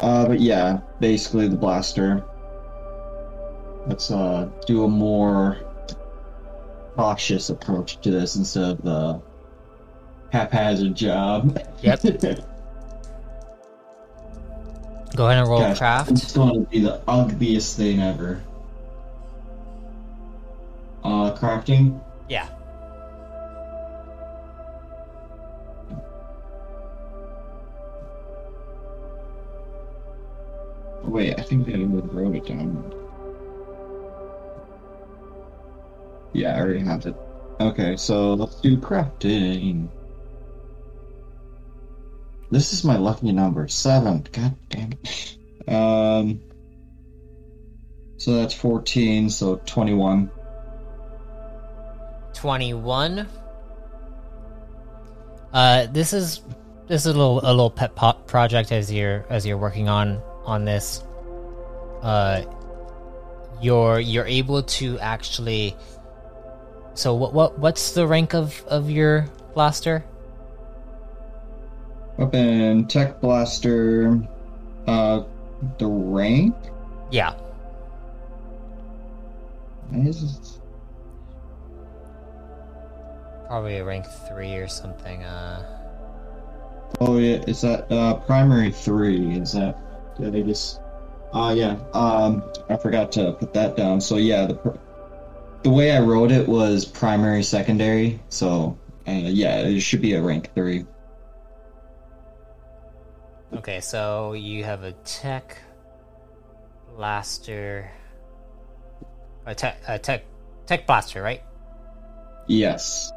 [0.00, 2.24] Uh, but yeah, basically the blaster.
[3.88, 5.56] Let's uh do a more
[6.94, 9.22] cautious approach to this instead of the
[10.30, 11.58] haphazard job.
[11.80, 12.02] Yep.
[15.16, 16.10] go ahead and roll Gosh, craft?
[16.10, 18.42] It's going to be the ugliest thing ever.
[21.02, 21.98] Uh, crafting.
[22.28, 22.48] Yeah.
[31.04, 33.07] Wait, I think I wrote it down.
[36.32, 37.16] Yeah, I already have it.
[37.60, 39.88] Okay, so let's do crafting.
[42.50, 44.26] This is my lucky number, seven.
[44.32, 45.36] God damn it.
[45.68, 46.40] Um,
[48.16, 50.30] so that's 14, so 21.
[52.34, 53.26] 21
[55.52, 56.40] uh this is
[56.86, 60.22] this is a little a little pet pop project as you're as you're working on
[60.44, 61.02] on this
[62.02, 62.42] uh
[63.60, 65.74] you're you're able to actually
[66.98, 70.04] so what what what's the rank of of your blaster
[72.16, 74.20] Weapon, Tech Blaster,
[74.88, 75.22] uh,
[75.78, 76.56] the rank?
[77.12, 77.34] yeah
[79.94, 80.60] Is it-
[83.46, 85.62] probably a rank 3 or something uh
[87.00, 89.36] Oh yeah, is that uh primary three?
[89.38, 89.78] Is that
[90.18, 90.80] did I just?
[91.32, 91.76] Uh yeah.
[91.92, 94.00] Um, I forgot to put that down.
[94.00, 94.78] So yeah, the
[95.62, 98.20] the way I wrote it was primary secondary.
[98.28, 100.84] So Uh, yeah, it should be a rank three.
[103.54, 105.56] Okay, so you have a tech
[106.94, 107.90] blaster,
[109.46, 110.24] a tech, a tech,
[110.66, 111.42] tech blaster, right?
[112.48, 113.10] Yes.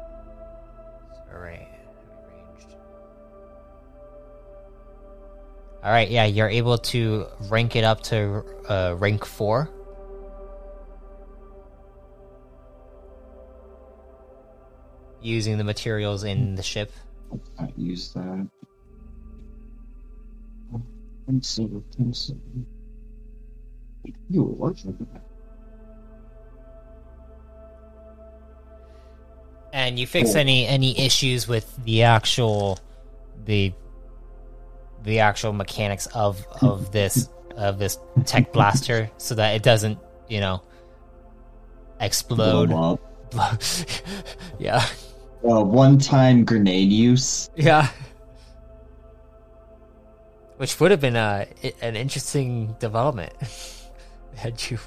[1.30, 1.68] All right.
[5.84, 6.08] All right.
[6.08, 9.68] yeah, you're able to rank it up to uh, rank four.
[15.22, 16.92] Using the materials in the ship.
[17.58, 18.48] I use that.
[21.26, 22.36] Pencil, pencil.
[24.28, 24.76] You what?
[29.72, 30.40] and you fix Cool.
[30.40, 32.78] any any issues with the actual
[33.44, 33.72] the
[35.04, 40.40] the actual mechanics of of this of this tech blaster so that it doesn't you
[40.40, 40.62] know
[42.00, 42.98] explode
[44.58, 44.84] yeah
[45.44, 47.50] Uh, one-time grenade use.
[47.56, 47.88] yeah
[50.58, 51.46] which would have been a
[51.80, 53.32] an interesting development
[54.36, 54.78] had you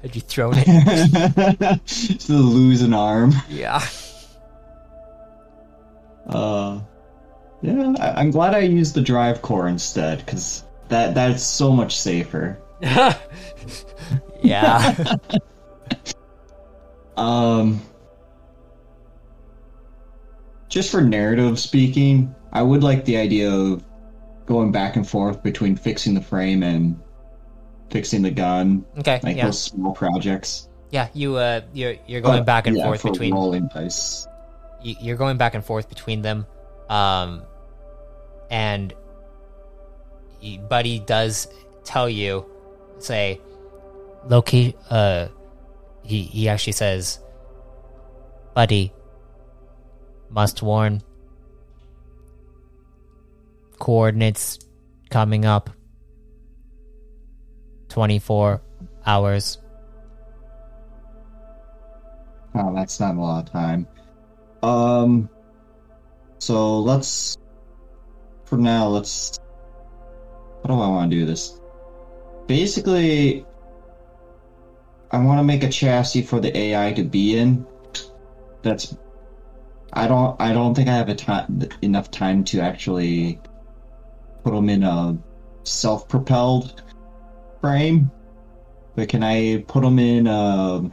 [0.00, 1.86] had you thrown it
[2.20, 3.32] to lose an arm.
[3.48, 3.84] yeah
[6.26, 6.80] Uh,
[7.62, 11.96] yeah, I, I'm glad I used the drive core instead because that that's so much
[11.98, 12.58] safer.
[14.42, 15.16] yeah
[17.16, 17.80] Um,
[20.72, 23.84] just for narrative speaking, I would like the idea of
[24.46, 26.98] going back and forth between fixing the frame and
[27.90, 30.68] fixing the gun, okay like yeah those small projects.
[30.90, 34.26] yeah you uh you're you're going But, back and yeah, forth for between rolling dice.
[34.80, 36.46] you're going back and forth between them
[36.88, 37.44] um
[38.50, 38.94] and
[40.70, 41.48] buddy does
[41.84, 42.46] tell you
[42.98, 43.38] say
[44.24, 44.74] Loki.
[44.88, 45.28] uh
[46.02, 47.20] he he actually says
[48.54, 48.90] buddy
[50.32, 51.02] must warn
[53.78, 54.58] coordinates
[55.10, 55.70] coming up
[57.88, 58.62] 24
[59.06, 59.58] hours
[62.54, 63.86] Oh, that's not a lot of time.
[64.62, 65.28] Um,
[66.38, 67.38] so let's,
[68.44, 69.38] for now, let's,
[70.62, 71.58] how do I want to do this?
[72.46, 73.46] Basically,
[75.10, 77.66] I want to make a chassis for the AI to be in.
[78.62, 78.96] That's,
[79.92, 83.40] I don't, I don't think I have a time, enough time to actually
[84.44, 85.18] put them in a
[85.64, 86.82] self-propelled
[87.60, 88.10] frame.
[88.94, 90.90] But can I put them in a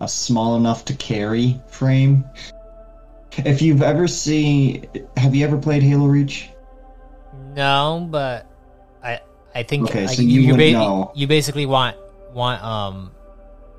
[0.00, 2.24] a small enough to carry frame.
[3.38, 6.50] If you've ever seen, have you ever played Halo Reach?
[7.54, 8.46] No, but
[9.02, 9.20] I
[9.54, 11.12] I think Okay, like, so you would ba- know.
[11.14, 11.96] you basically want
[12.32, 13.10] want um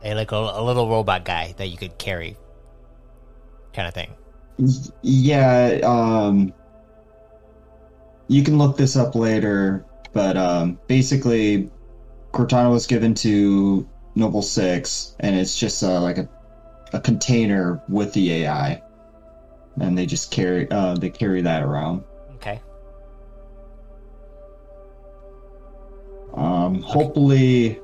[0.03, 2.35] a like a, a little robot guy that you could carry,
[3.73, 4.13] kind of thing.
[5.01, 6.53] Yeah, um,
[8.27, 11.69] you can look this up later, but um, basically,
[12.31, 16.29] Cortana was given to Noble Six, and it's just uh, like a
[16.93, 18.81] a container with the AI,
[19.79, 22.03] and they just carry uh, they carry that around.
[22.35, 22.61] Okay.
[26.33, 27.79] Um, hopefully,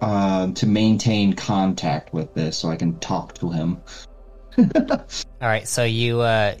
[0.00, 3.82] uh, to maintain contact with this, so I can talk to him.
[4.74, 5.04] All
[5.40, 5.66] right.
[5.66, 6.56] So you uh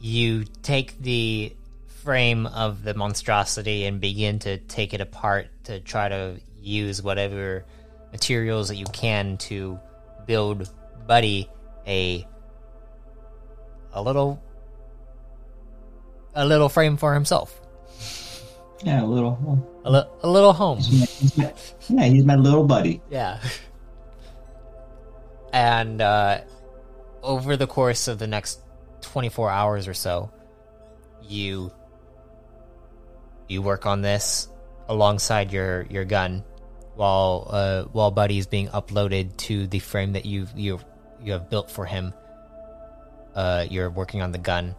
[0.00, 1.54] you take the
[2.02, 7.64] frame of the monstrosity and begin to take it apart to try to use whatever
[8.10, 9.78] materials that you can to
[10.26, 10.68] build
[11.06, 11.48] Buddy
[11.86, 12.26] a
[13.92, 14.42] a little
[16.34, 17.58] a little frame for himself.
[18.82, 19.68] Yeah, a little.
[19.84, 20.78] A, li- a little home.
[20.78, 21.52] He's my,
[21.88, 23.00] yeah, he's my little buddy.
[23.10, 23.38] Yeah.
[25.54, 26.40] And uh,
[27.22, 28.60] over the course of the next
[29.02, 30.30] 24 hours or so,
[31.22, 31.72] you
[33.48, 34.48] you work on this
[34.88, 36.44] alongside your your gun
[36.94, 40.80] while uh, while Buddy is being uploaded to the frame that you you
[41.22, 42.12] you have built for him.
[43.34, 44.74] Uh, you're working on the gun.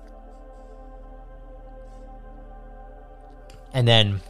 [3.74, 4.22] And then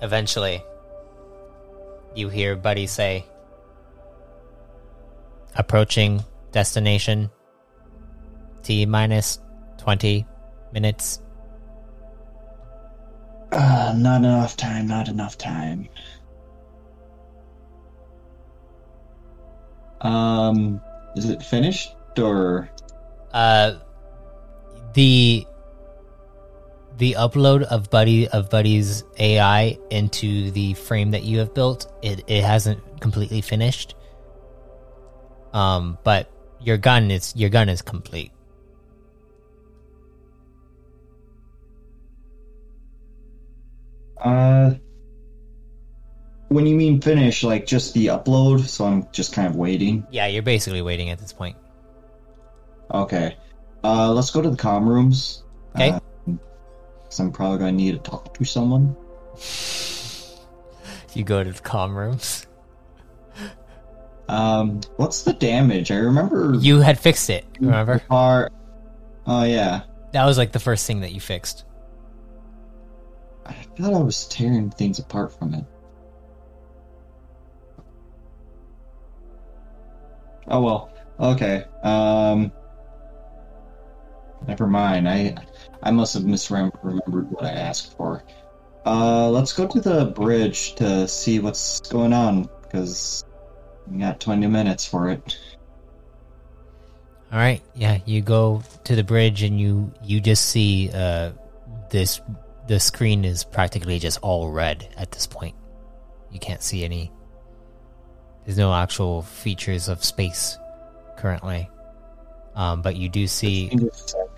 [0.00, 0.62] eventually
[2.14, 3.24] you hear Buddy say,
[5.56, 7.30] approaching destination,
[8.62, 9.40] T minus
[9.78, 10.26] 20
[10.72, 11.22] minutes.
[13.52, 14.86] Uh, not enough time.
[14.86, 15.88] Not enough time.
[20.00, 20.80] Um,
[21.16, 22.70] is it finished or?
[23.32, 23.78] Uh,
[24.94, 25.46] the
[26.98, 32.24] the upload of Buddy of Buddy's AI into the frame that you have built, it,
[32.26, 33.94] it hasn't completely finished.
[35.52, 36.28] Um, but
[36.60, 38.32] your gun is your gun is complete.
[44.20, 44.74] Uh,
[46.48, 50.06] when you mean finish, like just the upload, so I'm just kind of waiting.
[50.10, 51.56] Yeah, you're basically waiting at this point.
[52.92, 53.36] Okay.
[53.84, 55.44] Uh, let's go to the com rooms.
[55.76, 55.90] Okay.
[55.90, 56.00] Uh,
[57.18, 58.96] I'm probably gonna need to talk to someone.
[61.14, 62.47] you go to the com rooms.
[64.28, 65.90] Um, what's the damage?
[65.90, 67.94] I remember You had fixed it, remember?
[67.94, 68.50] the car.
[69.26, 71.64] Oh yeah, That was like the first thing that you fixed.
[73.46, 75.64] I thought I was tearing things apart from it.
[80.48, 80.92] Oh well.
[81.20, 81.64] Okay.
[81.82, 82.52] Um.
[84.46, 85.08] Never mind.
[85.08, 85.36] I
[85.82, 88.24] I must have misremembered what I asked for.
[88.86, 93.24] Uh, let's go to the bridge to see what's going on because
[93.90, 95.38] we got 20 minutes for it.
[97.30, 101.32] All right, yeah, you go to the bridge and you you just see uh
[101.90, 102.22] this
[102.68, 105.54] the screen is practically just all red at this point.
[106.30, 107.12] You can't see any.
[108.44, 110.56] There's no actual features of space
[111.18, 111.68] currently,
[112.54, 113.70] um, but you do see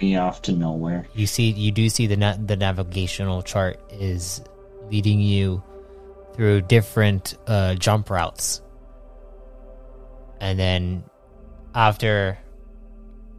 [0.01, 1.07] me off to nowhere.
[1.15, 4.43] you see you do see the na- the navigational chart is
[4.91, 5.63] leading you
[6.35, 8.63] through different uh, jump routes
[10.41, 11.05] and then
[11.75, 12.39] after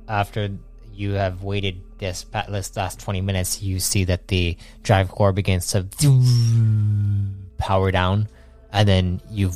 [0.07, 0.49] after
[0.93, 5.87] you have waited this last 20 minutes you see that the drive core begins to
[7.61, 8.27] power down.
[8.73, 9.51] And then you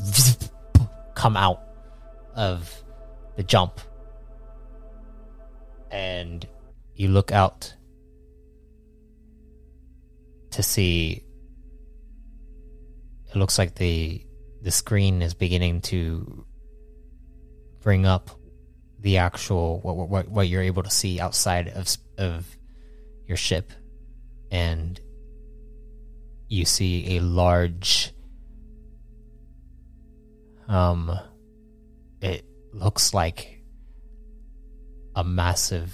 [1.15, 1.61] come out
[2.35, 2.83] of
[3.35, 3.81] the jump.
[5.91, 6.47] And
[6.95, 7.73] you look out
[10.51, 11.23] to see
[13.29, 14.25] it looks like the
[14.61, 16.45] the screen is beginning to
[17.85, 18.31] bring up
[19.01, 22.57] the actual what what, what you're able to see outside of of
[23.27, 23.71] your ship.
[24.49, 24.99] And
[26.47, 28.11] you see a large
[30.67, 31.11] um
[32.21, 33.61] it looks like
[35.15, 35.93] a massive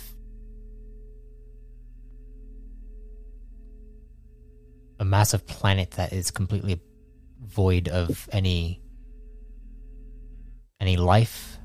[4.97, 6.79] a massive planet that is completely
[7.41, 8.81] void of any
[10.79, 11.57] any life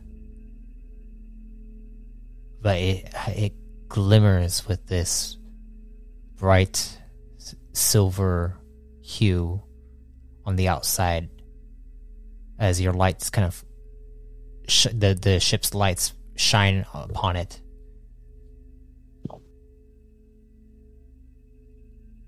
[2.61, 3.53] but it it
[3.89, 5.37] glimmers with this
[6.37, 6.99] bright
[7.73, 8.59] silver
[9.03, 9.63] hue
[10.45, 11.29] on the outside
[12.59, 13.65] as your lights kind of
[14.69, 17.61] sh- the the ship's lights shine upon it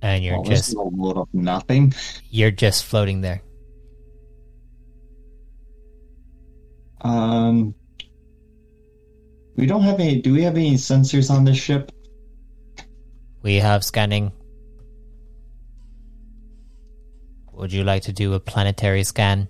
[0.00, 1.92] and you're Well, just is load of nothing.
[2.30, 3.42] you're just floating there
[7.00, 7.74] Um,
[9.58, 10.20] we don't have any.
[10.22, 11.90] Do we have any sensors on this ship?
[13.42, 14.32] we have scanning
[17.52, 19.48] would you like to do a planetary scan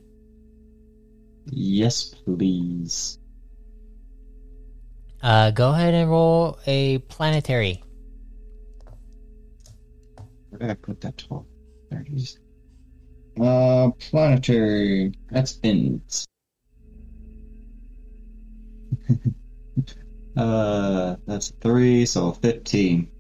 [1.51, 3.19] Yes, please.
[5.23, 7.83] uh go ahead and roll a planetary
[10.51, 11.47] Where did I put that twelve?
[11.91, 12.39] There it is.
[13.41, 15.13] Uh, planetary.
[15.31, 16.27] That's ins.
[20.39, 23.11] uh, that's three, so fifteen.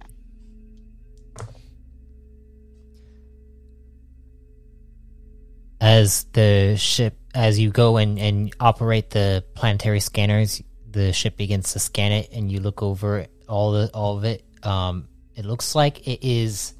[5.80, 10.60] as the ship as you go and, and operate the planetary scanners
[10.90, 14.44] the ship begins to scan it and you look over all the all of it.
[14.62, 16.74] Um it looks like it is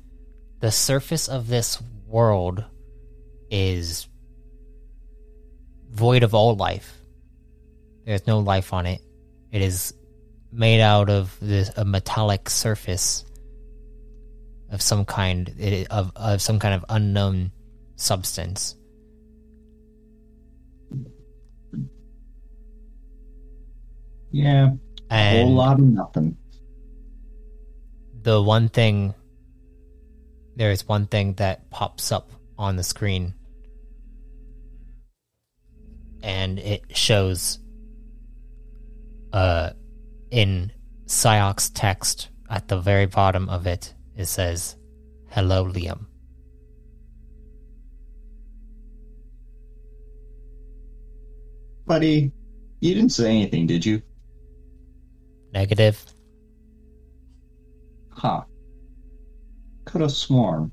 [0.61, 2.65] the surface of this world
[3.51, 4.09] is
[5.91, 6.99] void of all life.
[8.05, 9.01] There's no life on it.
[9.53, 9.95] It is
[10.51, 13.25] made out of this a metallic surface
[14.71, 17.53] of some kind it, of of some kind of unknown
[17.97, 18.77] substance.
[24.31, 24.73] Yeah,
[25.11, 26.37] a whole lot of nothing.
[28.23, 29.15] the one thing
[30.57, 33.33] there is one thing that pops up on the screen.
[36.23, 37.61] And it shows
[39.33, 39.71] uh
[40.31, 40.73] in
[41.07, 44.77] Psyox text at the very bottom of it it says
[45.31, 46.07] hello Liam
[51.87, 52.31] Buddy,
[52.81, 54.03] you didn't say anything, did you?
[55.53, 56.05] negative
[58.11, 58.43] Huh.
[59.85, 60.73] Could have sworn.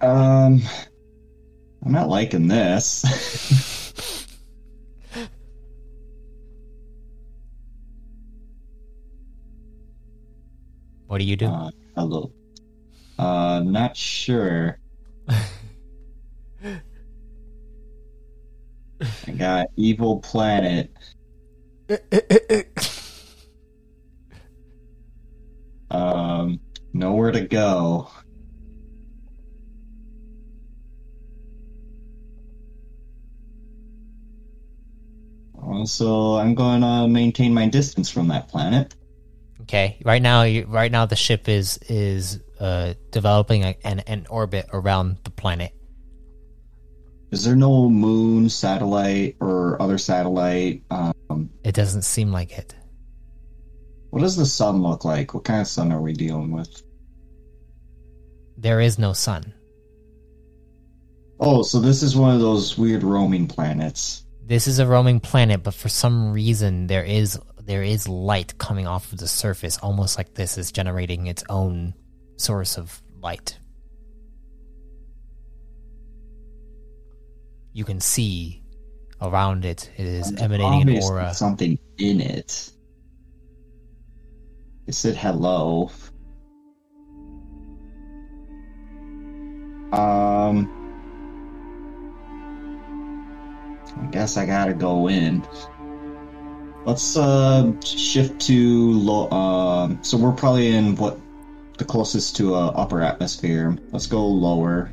[0.00, 0.62] Um,
[1.84, 3.04] I'm not liking this.
[11.06, 11.46] What do you do?
[11.46, 12.32] Uh, hello.
[13.18, 14.80] Uh, not sure.
[15.28, 16.80] I
[19.36, 20.90] got evil planet.
[25.90, 26.58] Um,
[26.92, 28.08] nowhere to go.
[35.66, 38.94] Also, I'm going to maintain my distance from that planet.
[39.62, 39.98] Okay.
[40.04, 44.66] Right now, you, right now the ship is is uh, developing a, an an orbit
[44.72, 45.72] around the planet.
[47.30, 50.82] Is there no moon, satellite, or other satellite?
[50.90, 52.74] Um, It doesn't seem like it.
[54.10, 55.34] what does the sun look like?
[55.34, 56.82] What kind of sun are we dealing with?
[58.56, 59.52] There is no sun.
[61.40, 64.23] Oh, so this is one of those weird roaming planets.
[64.46, 68.86] This is a roaming planet, but for some reason there is there is light coming
[68.86, 71.94] off of the surface, almost like this is generating its own
[72.36, 73.58] source of light.
[77.72, 78.62] You can see
[79.22, 81.32] around it; it is emanating an aura.
[81.32, 82.70] Something in it.
[84.86, 85.90] It said hello.
[89.90, 90.83] Um.
[94.00, 95.46] I guess I gotta go in.
[96.84, 99.30] Let's uh shift to low.
[99.30, 101.18] Um, so we're probably in what
[101.78, 103.76] the closest to uh, upper atmosphere.
[103.90, 104.92] Let's go lower.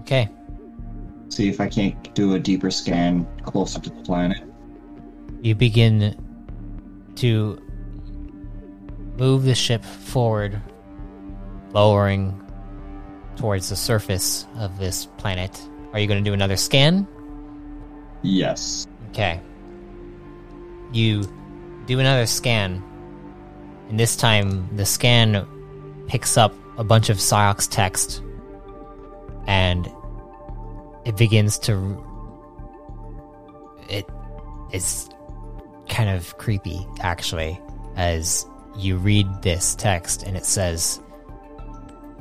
[0.00, 0.28] Okay,
[1.28, 4.42] See if I can't do a deeper scan closer to the planet.
[5.40, 6.14] you begin
[7.16, 7.58] to
[9.16, 10.60] move the ship forward,
[11.72, 12.38] lowering
[13.36, 15.58] towards the surface of this planet.
[15.94, 17.06] Are you going to do another scan?
[18.22, 18.86] Yes.
[19.10, 19.40] Okay.
[20.92, 21.24] You
[21.86, 22.82] do another scan,
[23.88, 25.46] and this time the scan
[26.06, 28.22] picks up a bunch of Psyox text,
[29.46, 29.90] and
[31.04, 32.04] it begins to.
[33.88, 34.08] It
[34.72, 35.08] is
[35.88, 37.60] kind of creepy, actually,
[37.96, 38.46] as
[38.76, 41.00] you read this text, and it says,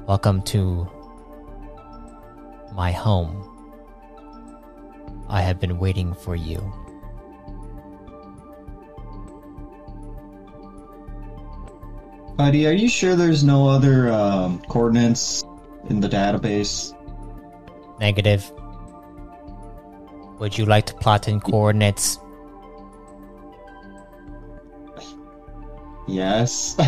[0.08, 0.90] Welcome to
[2.74, 3.51] my home.
[5.32, 6.60] I have been waiting for you.
[12.36, 15.46] Buddy, are you sure there's no other um, coordinates
[15.90, 16.94] in the database?
[17.98, 18.52] Negative.
[20.40, 22.20] Would you like to plot in coordinates?
[26.10, 26.76] Yes.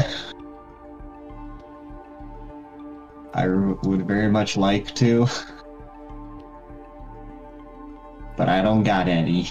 [3.34, 5.28] I would very much like to.
[8.36, 9.50] But I don't got any.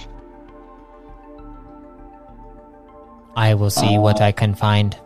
[3.37, 4.97] I will see what Uh, I can find.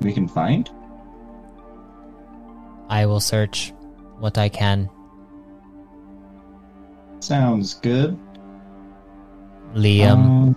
[0.00, 0.68] We can find?
[2.88, 3.72] I will search
[4.18, 4.90] what I can.
[7.20, 8.18] Sounds good.
[9.74, 10.56] Liam, Um,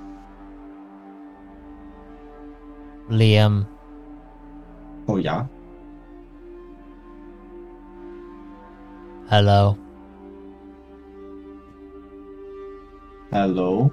[3.09, 3.65] Liam,
[5.07, 5.45] oh, yeah.
[9.29, 9.77] Hello.
[13.31, 13.91] Hello.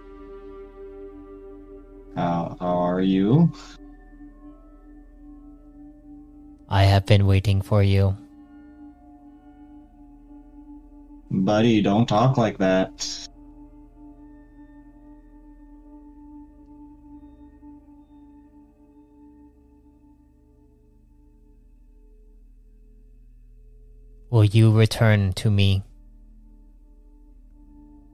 [2.15, 3.51] How, how are you?
[6.69, 8.17] I have been waiting for you.
[11.31, 13.29] Buddy, don't talk like that.
[24.33, 25.83] Will you return to me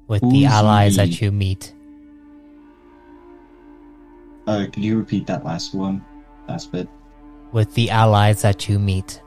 [0.09, 1.05] with the allies me?
[1.05, 1.73] that you meet?
[4.49, 6.05] Uh, could you repeat that last one?
[6.49, 6.89] Last bit?
[7.53, 9.23] With the allies that you meet.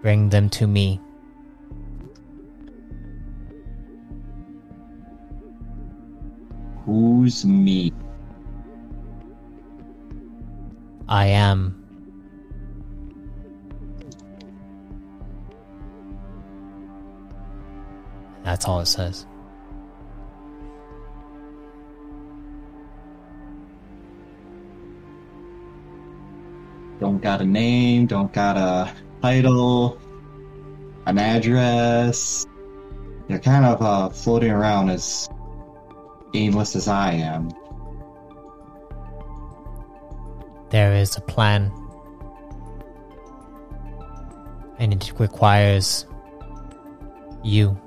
[0.00, 1.00] Bring them to me.
[6.86, 7.92] Who's me?
[11.08, 11.81] I am.
[18.52, 19.24] That's all it says.
[27.00, 28.92] Don't got a name, don't got a
[29.22, 29.98] title,
[31.06, 32.44] an address.
[33.26, 35.30] You're kind of uh, floating around as
[36.34, 37.50] aimless as I am.
[40.68, 41.72] There is a plan.
[44.78, 46.04] And it requires
[47.42, 47.78] you.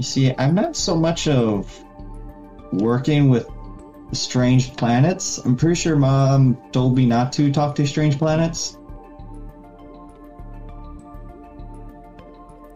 [0.00, 1.78] You see, I'm not so much of
[2.72, 3.46] working with
[4.12, 5.36] strange planets.
[5.36, 8.78] I'm pretty sure mom told me not to talk to strange planets.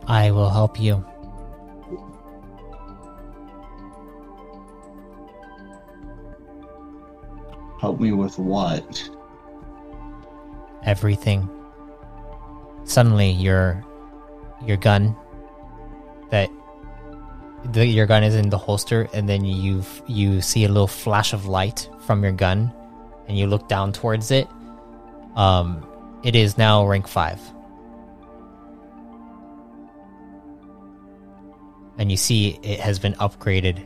[0.06, 1.02] I will help you.
[7.80, 9.08] Help me with what?
[10.82, 11.48] Everything.
[12.84, 13.82] Suddenly, your
[14.66, 15.16] your gun
[16.28, 16.50] that
[17.72, 21.32] the, your gun is in the holster, and then you you see a little flash
[21.32, 22.72] of light from your gun,
[23.28, 24.48] and you look down towards it.
[25.36, 25.86] Um,
[26.22, 27.40] it is now rank five,
[31.98, 33.84] and you see it has been upgraded.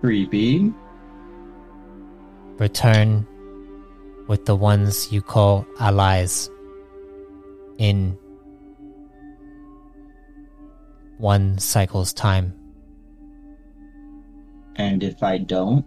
[0.00, 0.72] Creepy.
[2.58, 3.26] Return
[4.28, 6.50] with the ones you call allies
[7.78, 8.18] in
[11.18, 12.54] one cycle's time.
[14.76, 15.84] And if I don't,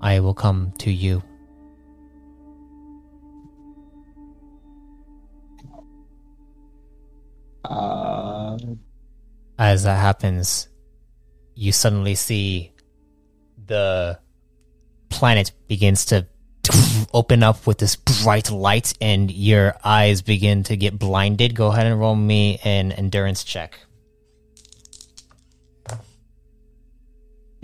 [0.00, 1.22] I will come to you.
[7.64, 8.56] uh,
[9.58, 10.68] As that happens,
[11.54, 12.73] you suddenly see
[13.66, 14.18] the
[15.08, 16.26] planet begins to
[17.14, 21.54] open up with this bright light and your eyes begin to get blinded.
[21.54, 23.78] Go ahead and roll me an endurance check.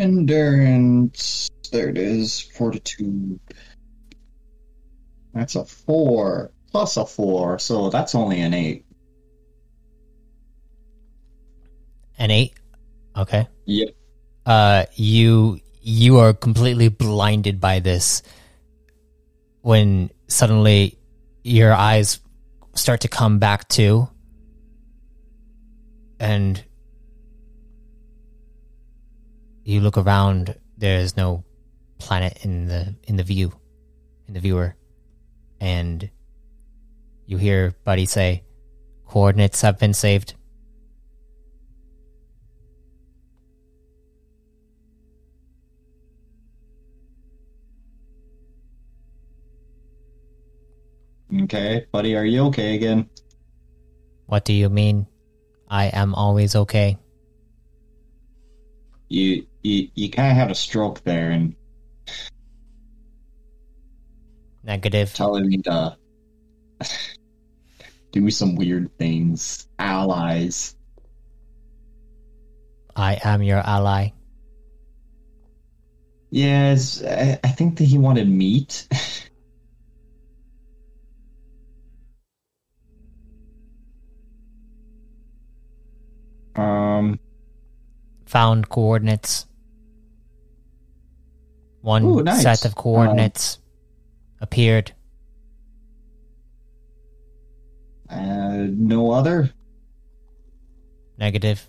[0.00, 1.50] endurance.
[1.70, 2.40] There it is.
[2.40, 3.38] Fortitude.
[5.34, 8.84] That's a four plus a four, so that's only an eight.
[12.18, 12.52] An 8.
[13.16, 13.48] Okay.
[13.64, 13.88] Yep.
[14.44, 18.22] uh you you are completely blinded by this
[19.62, 20.98] when suddenly
[21.42, 22.20] your eyes
[22.74, 24.08] start to come back to
[26.18, 26.62] and
[29.64, 31.44] you look around there's no
[31.98, 33.52] planet in the in the view
[34.26, 34.76] in the viewer.
[35.60, 36.10] And
[37.26, 38.44] you hear buddy say
[39.06, 40.34] coordinates have been saved
[51.32, 53.08] Okay, buddy, are you okay again?
[54.30, 55.06] what do you mean
[55.68, 56.96] i am always okay
[59.10, 61.56] You you you kind of had a stroke there and
[64.62, 65.96] negative telling me to
[68.12, 69.66] do some weird things.
[69.80, 70.76] Allies.
[72.94, 74.10] I am your ally.
[76.30, 78.86] Yes, I, I think that he wanted meat.
[86.56, 87.18] um.
[88.26, 89.46] Found coordinates.
[91.80, 92.42] One Ooh, nice.
[92.42, 93.58] set of coordinates
[94.40, 94.92] appeared.
[98.08, 99.50] Uh, no other.
[101.18, 101.66] Negative.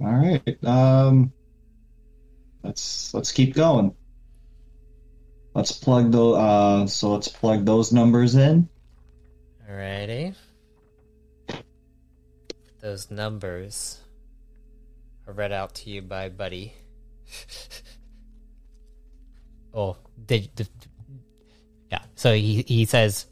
[0.00, 0.64] All right.
[0.64, 1.32] Um.
[2.62, 3.94] Let's let's keep going.
[5.54, 6.86] Let's plug the uh.
[6.86, 8.68] So let's plug those numbers in.
[9.70, 10.34] Alrighty.
[12.84, 13.98] Those numbers
[15.26, 16.74] are read out to you by Buddy.
[19.72, 20.68] oh, did, did,
[21.90, 22.02] yeah.
[22.14, 23.24] So he he says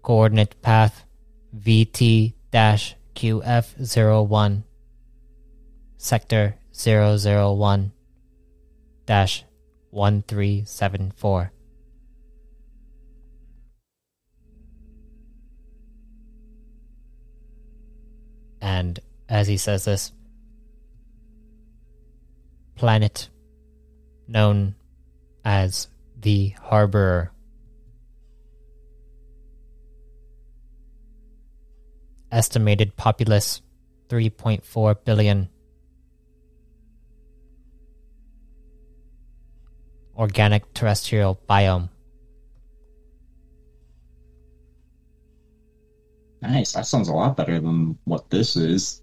[0.00, 1.04] coordinate path
[1.54, 4.64] VT dash QF zero one
[5.98, 7.92] sector zero zero one
[9.04, 9.44] dash
[9.90, 11.52] one three seven four.
[18.64, 18.98] And
[19.28, 20.10] as he says this,
[22.76, 23.28] planet
[24.26, 24.74] known
[25.44, 25.88] as
[26.18, 27.28] the Harborer.
[32.32, 33.60] Estimated populace
[34.08, 35.50] 3.4 billion.
[40.16, 41.90] Organic terrestrial biome.
[46.46, 46.72] Nice.
[46.72, 49.00] That sounds a lot better than what this is.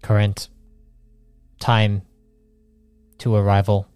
[0.00, 0.48] Current
[1.58, 2.02] time
[3.18, 3.88] to arrival.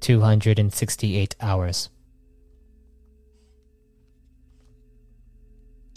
[0.00, 1.90] Two hundred and sixty eight hours.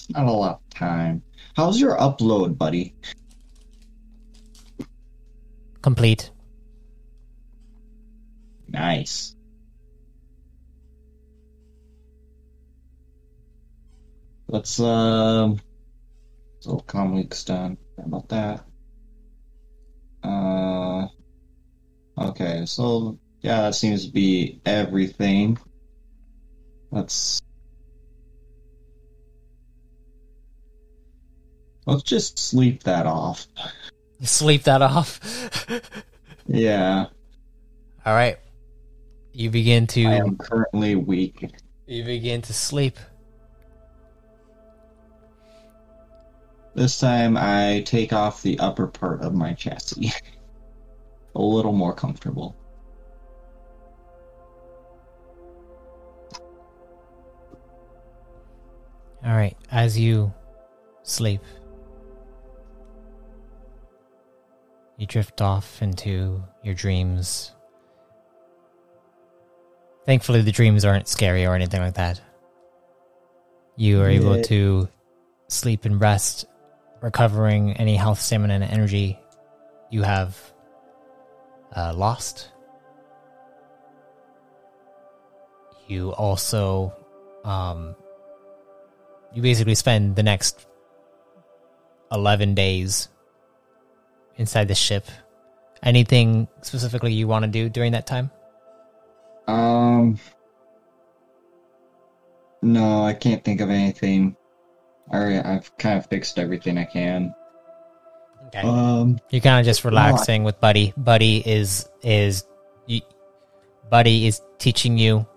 [0.10, 1.24] Not a lot of time.
[1.56, 2.96] How's your upload, buddy?
[5.86, 6.32] Complete.
[8.68, 9.36] Nice.
[14.48, 15.60] Let's um.
[16.62, 17.78] So com week's done.
[18.00, 18.66] About that?
[20.24, 21.06] Uh.
[22.18, 25.60] Okay, so yeah, that seems to be everything.
[26.90, 27.44] Let's.
[31.86, 33.48] Let's just sleep that off.
[34.20, 35.20] You sleep that off.
[36.48, 37.08] Yeah,
[38.06, 38.38] All right.
[39.34, 41.52] You begin to I am currently weak.
[41.88, 42.98] you begin to sleep.
[46.76, 50.12] This time I take off the upper part of my chassis.
[51.36, 52.56] A little more comfortable.
[59.26, 59.58] All right.
[59.72, 60.32] As you
[61.04, 61.42] sleep,
[64.98, 67.52] you drift off into your dreams.
[70.06, 72.22] Thankfully, the dreams aren't scary or anything like that.
[73.76, 74.88] You are able to
[75.48, 76.46] sleep and rest,
[77.02, 79.20] recovering any health, stamina, and energy
[79.90, 80.38] you have
[81.76, 82.52] uh, lost.
[85.88, 86.94] You also,
[87.44, 87.96] um,
[89.34, 90.66] you basically spend the next
[92.12, 93.10] 11 days
[94.38, 95.06] inside the ship.
[95.84, 98.32] Anything specifically you want to do during that time?
[99.48, 100.20] Um.
[102.62, 104.36] No, I can't think of anything.
[105.14, 107.36] Alright, I've kind of fixed everything I can.
[108.48, 108.62] Okay.
[108.62, 109.20] Um.
[109.30, 110.94] You're kind of just relaxing with Buddy.
[110.98, 112.46] Buddy is is
[112.88, 113.02] you,
[113.90, 115.28] Buddy is teaching you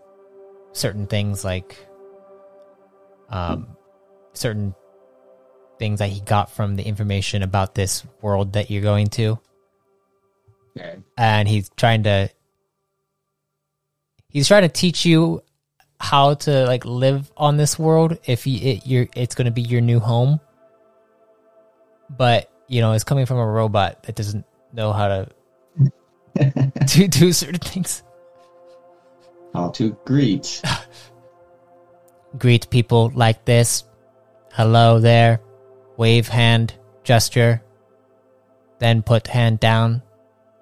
[0.73, 1.77] certain things like
[3.31, 3.77] um
[4.33, 4.75] certain
[5.79, 9.39] things that he got from the information about this world that you're going to.
[10.77, 10.97] Okay.
[11.17, 12.31] and he's trying to
[14.29, 15.43] he's trying to teach you
[15.99, 19.63] how to like live on this world if you it, you're it's going to be
[19.63, 20.41] your new home.
[22.17, 25.29] But you know it's coming from a robot that doesn't know how to
[26.87, 28.03] do do certain things.
[29.55, 30.63] How to greet.
[32.39, 33.85] greet people like this.
[34.53, 35.41] Hello there
[35.99, 36.73] wave hand
[37.05, 37.63] gesture
[38.79, 40.01] then put hand down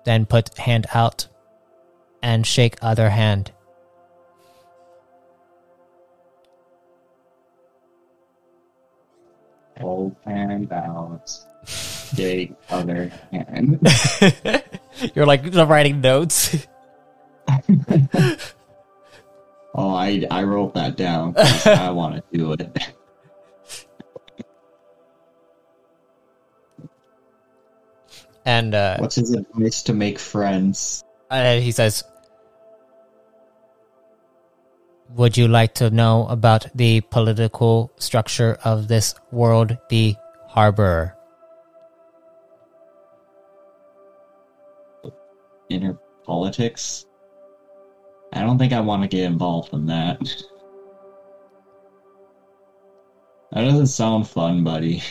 [0.05, 1.29] then put hand out
[2.23, 3.53] and shake other hand
[9.81, 11.31] Hold hand out.
[11.67, 13.79] Shake other hand.
[15.15, 16.67] You're like writing notes.
[19.79, 21.35] Oh, I I wrote that down.
[21.67, 22.96] I want to do it.
[28.47, 31.03] And uh, What's his advice to make friends?
[31.31, 32.05] uh, he says,
[35.11, 40.15] Would you like to know about the political structure of this world, the
[40.47, 41.17] harbor?
[45.69, 47.07] Inner politics?
[48.33, 50.21] I don't think I want to get involved in that.
[53.53, 55.03] That doesn't sound fun, buddy.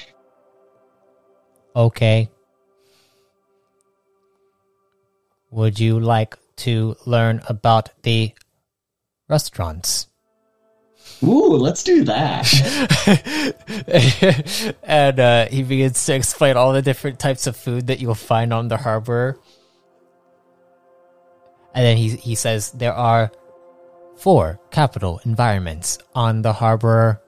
[1.75, 2.29] Okay.
[5.55, 6.35] Would you like
[6.67, 8.33] to learn about the
[9.29, 10.07] restaurants?
[11.23, 12.43] Ooh, let's do that.
[14.83, 18.51] and uh, he begins to explain all the different types of food that you'll find
[18.51, 19.39] on the harbor.
[21.73, 23.31] And then he he says there are
[24.17, 27.21] four capital environments on the harbor.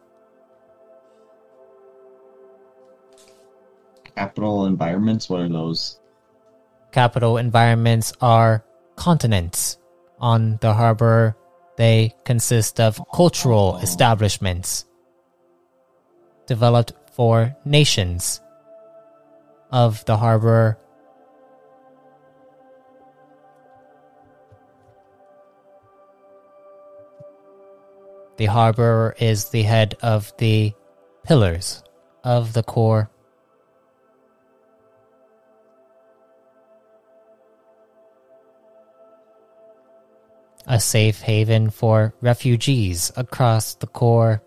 [4.18, 6.02] Capital environments, what are those?
[6.98, 9.78] Capital environments are continents
[10.18, 11.38] on the harbor.
[11.78, 14.86] They consist of cultural establishments
[16.48, 18.41] developed for nations
[19.72, 20.80] of the harbor.
[28.38, 30.74] The harbor is the head of the
[31.24, 31.84] pillars
[32.24, 33.12] of the core.
[40.68, 44.43] A safe haven for refugees across the core.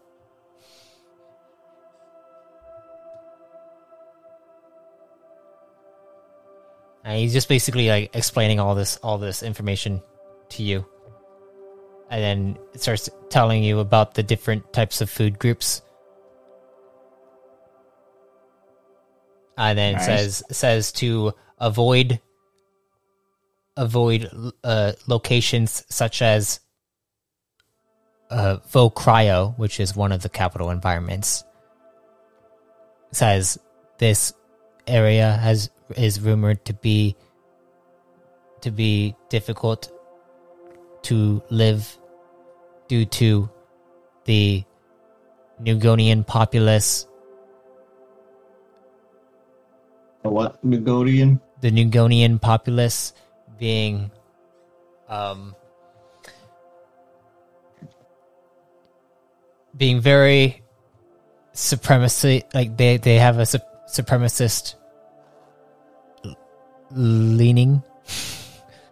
[7.04, 10.02] And he's just basically like explaining all this all this information
[10.50, 10.86] to you.
[12.10, 15.82] And then it starts telling you about the different types of food groups.
[19.60, 20.06] and then Nice.
[20.06, 22.20] says says to avoid
[23.76, 24.28] avoid
[24.64, 26.60] uh, locations such as
[28.30, 31.44] uh, Vocryo, which is one of the capital environments.
[33.12, 33.58] Says
[33.98, 34.32] this
[34.86, 37.16] area has is rumored to be
[38.60, 39.90] to be difficult
[41.02, 41.98] to live
[42.88, 43.48] due to
[44.24, 44.62] the
[45.62, 47.06] Nugonian populace
[50.24, 51.40] A What Nugodian?
[51.60, 53.12] the Nugonian populace
[53.61, 54.11] being
[55.08, 55.54] um,
[59.76, 60.62] being very
[61.52, 63.58] supremacy like they they have a su-
[63.88, 64.74] supremacist
[66.90, 67.82] leaning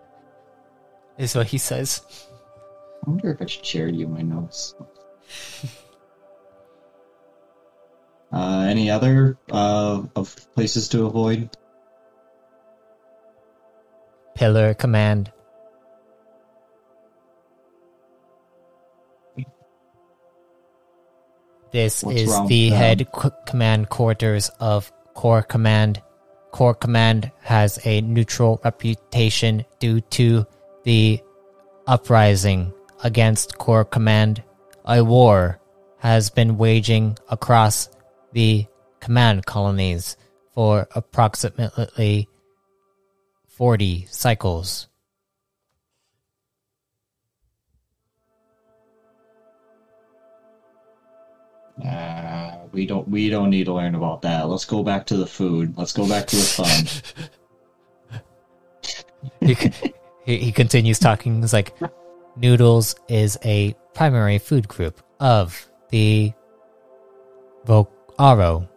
[1.18, 2.02] is what he says
[3.06, 4.74] I wonder if I should share you my notes.
[8.32, 11.56] uh, any other uh, of places to avoid?
[14.38, 15.32] Pillar command
[21.72, 26.00] This What's is the head qu- command quarters of Core Command.
[26.50, 30.46] Core Command has a neutral reputation due to
[30.84, 31.20] the
[31.86, 32.72] uprising
[33.04, 34.42] against Core Command.
[34.86, 35.60] A war
[35.98, 37.90] has been waging across
[38.32, 38.66] the
[39.00, 40.16] command colonies
[40.54, 42.28] for approximately
[43.58, 44.86] 40 cycles.
[51.84, 53.08] Uh, we don't.
[53.08, 54.48] We don't need to learn about that.
[54.48, 55.76] Let's go back to the food.
[55.76, 58.22] Let's go back to the fun.
[60.24, 61.40] he, he continues talking.
[61.40, 61.76] He's like,
[62.36, 66.32] noodles is a primary food group of the
[67.66, 68.68] Vocaro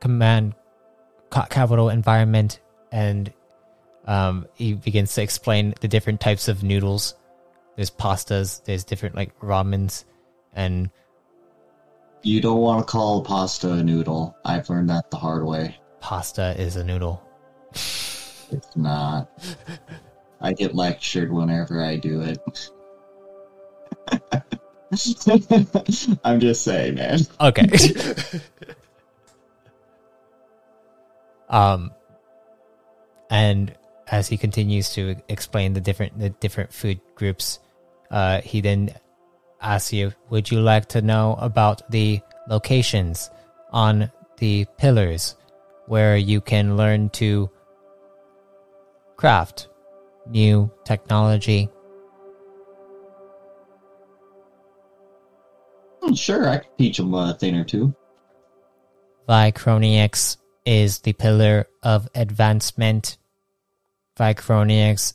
[0.00, 0.54] command
[1.30, 3.32] capital environment, and
[4.06, 7.14] um, he begins to explain the different types of noodles.
[7.74, 8.62] There's pastas.
[8.64, 10.04] There's different like ramens,
[10.54, 10.90] and
[12.22, 14.36] you don't want to call pasta a noodle.
[14.44, 15.76] I've learned that the hard way.
[16.00, 17.22] pasta is a noodle.
[17.72, 19.28] It's not.
[20.40, 22.70] I get lectured whenever I do it.
[26.24, 27.20] I'm just saying, man.
[27.40, 27.68] Okay.
[31.48, 31.92] um,
[33.30, 33.74] and
[34.08, 37.58] as he continues to explain the different the different food groups,
[38.10, 38.94] uh, he then
[39.60, 43.30] asks you, "Would you like to know about the locations
[43.72, 45.36] on the pillars
[45.86, 47.50] where you can learn to
[49.16, 49.68] craft
[50.28, 51.68] new technology?"
[56.02, 57.94] Hmm, Sure, I could teach them a thing or two.
[59.28, 63.18] Vicronics is the pillar of advancement.
[64.18, 65.14] Vicronics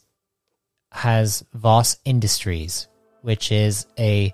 [0.91, 2.87] has Voss Industries,
[3.21, 4.33] which is a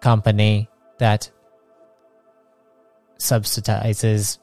[0.00, 1.30] company that
[3.18, 4.38] subsidizes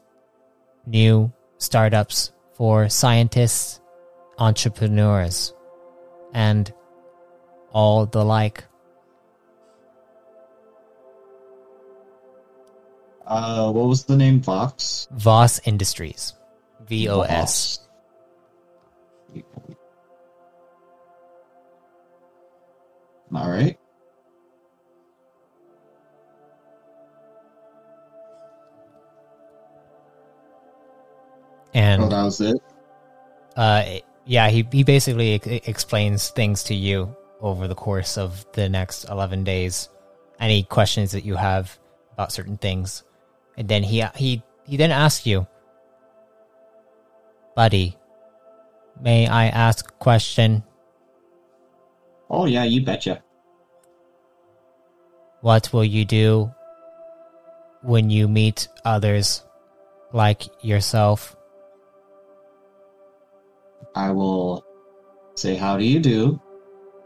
[0.85, 3.79] new startups for scientists,
[4.39, 5.53] entrepreneurs,
[6.33, 6.73] and
[7.71, 8.65] all the like.
[13.25, 14.41] Uh, what was the name?
[14.41, 15.07] Vox.
[15.11, 16.33] Voss Industries.
[16.87, 17.86] V O S.
[23.33, 23.77] All right.
[31.73, 32.57] And Oh, that was it.
[33.55, 33.83] uh
[34.25, 39.05] yeah he, he basically e- explains things to you over the course of the next
[39.05, 39.89] 11 days
[40.39, 41.77] any questions that you have
[42.13, 43.03] about certain things
[43.57, 45.47] and then he he he then asks you
[47.55, 47.95] buddy
[49.01, 50.63] may i ask a question
[52.29, 53.23] Oh yeah, you betcha.
[55.41, 56.51] what will you do
[57.81, 59.43] when you meet others
[60.11, 61.35] like yourself
[63.95, 64.65] I will
[65.35, 66.39] say how do you do,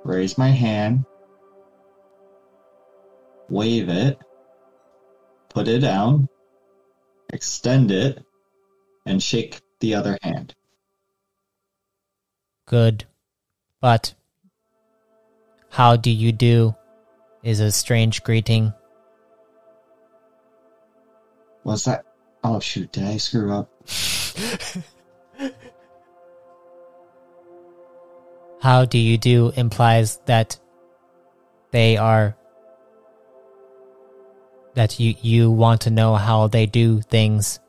[0.04, 1.06] raise my hand,
[3.50, 4.20] wave it,
[5.50, 6.28] put it down,
[7.32, 8.26] extend it,
[9.06, 10.54] and shake the other hand.
[12.66, 13.06] Good.
[13.80, 14.14] But
[15.72, 16.76] how do you do
[17.44, 18.74] is a strange greeting.
[21.64, 22.04] What's that?
[22.44, 23.70] Oh shoot, did I screw up?
[28.62, 30.60] How do you do implies that
[31.72, 32.36] they are
[34.76, 37.61] that you you want to know how they do things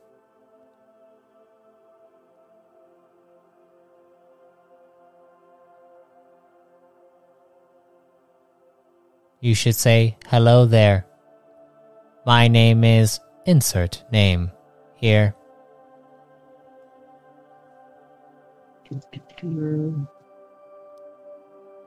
[9.42, 11.04] you should say, Hello there.
[12.24, 14.52] My name is insert name
[14.94, 15.34] here.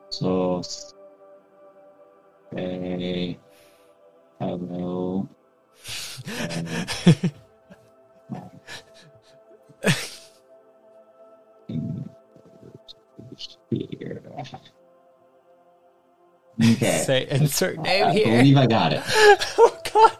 [0.10, 0.62] So,
[2.53, 3.39] say
[4.39, 5.30] hello.
[13.70, 14.22] here.
[16.64, 17.03] Okay.
[17.06, 18.38] Say insert name I here.
[18.38, 19.01] believe I got it.
[19.58, 20.18] oh god.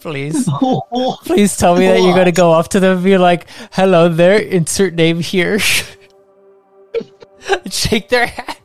[0.00, 0.48] Please.
[0.48, 4.08] Oh, Please tell me that you're gonna go up to them and be like, hello
[4.08, 5.58] there, insert name here.
[7.70, 8.56] Shake their hand.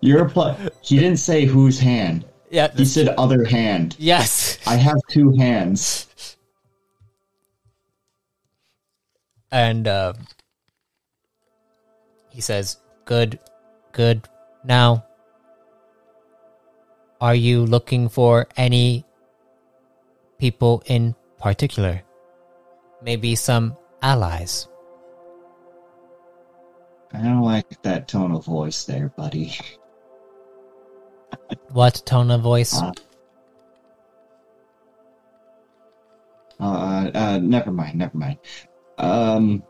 [0.00, 2.24] You're a pl- He didn't say whose hand.
[2.50, 2.70] Yeah.
[2.76, 3.96] He said other hand.
[3.98, 4.58] yes.
[4.66, 6.36] I have two hands.
[9.50, 10.12] And uh,
[12.30, 13.38] he says, Good,
[13.92, 14.28] good.
[14.64, 15.04] Now,
[17.20, 19.04] are you looking for any
[20.38, 22.02] people in particular?
[23.02, 24.68] Maybe some allies?
[27.12, 29.52] I don't like that tone of voice there, buddy.
[31.72, 32.80] What tone of voice?
[32.80, 32.92] Uh,
[36.62, 38.38] Uh, uh, never mind, never mind.
[38.96, 39.64] Um,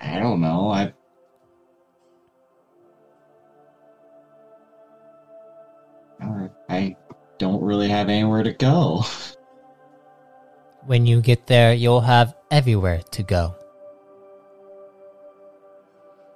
[0.00, 0.70] I don't know.
[0.70, 0.94] I
[6.22, 6.96] Uh, I
[7.38, 9.04] don't really have anywhere to go.
[10.86, 13.56] When you get there, you'll have everywhere to go.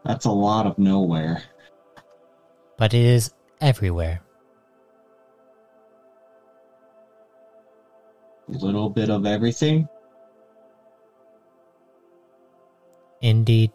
[0.04, 1.42] That's a lot of nowhere.
[2.76, 4.22] But it is everywhere.
[8.48, 9.88] A little bit of everything.
[13.20, 13.72] Indeed.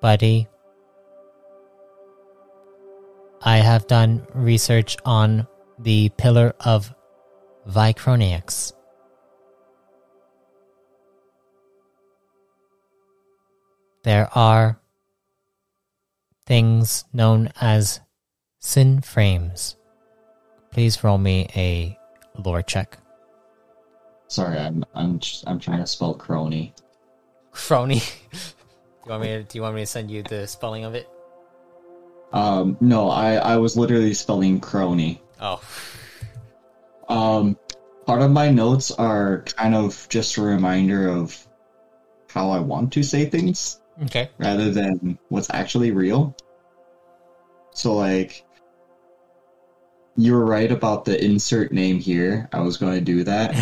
[0.00, 0.46] Buddy,
[3.42, 5.46] I have done research on
[5.78, 6.94] the pillar of
[7.68, 8.72] Vicroniax.
[14.04, 14.80] There are
[16.46, 18.00] things known as
[18.60, 19.76] sin frames.
[20.70, 21.98] Please roll me a
[22.38, 22.98] lore check.
[24.28, 26.74] Sorry, I'm I'm I'm trying to spell crony.
[27.50, 28.00] Crony.
[29.08, 30.94] do you want me to, do you want me to send you the spelling of
[30.94, 31.08] it?
[32.30, 35.22] Um, no, I I was literally spelling crony.
[35.40, 35.62] Oh.
[37.08, 37.56] Um,
[38.06, 41.34] part of my notes are kind of just a reminder of
[42.28, 44.28] how I want to say things Okay.
[44.36, 46.36] rather than what's actually real.
[47.72, 48.44] So, like,
[50.16, 52.46] you were right about the insert name here.
[52.52, 53.54] I was going to do that.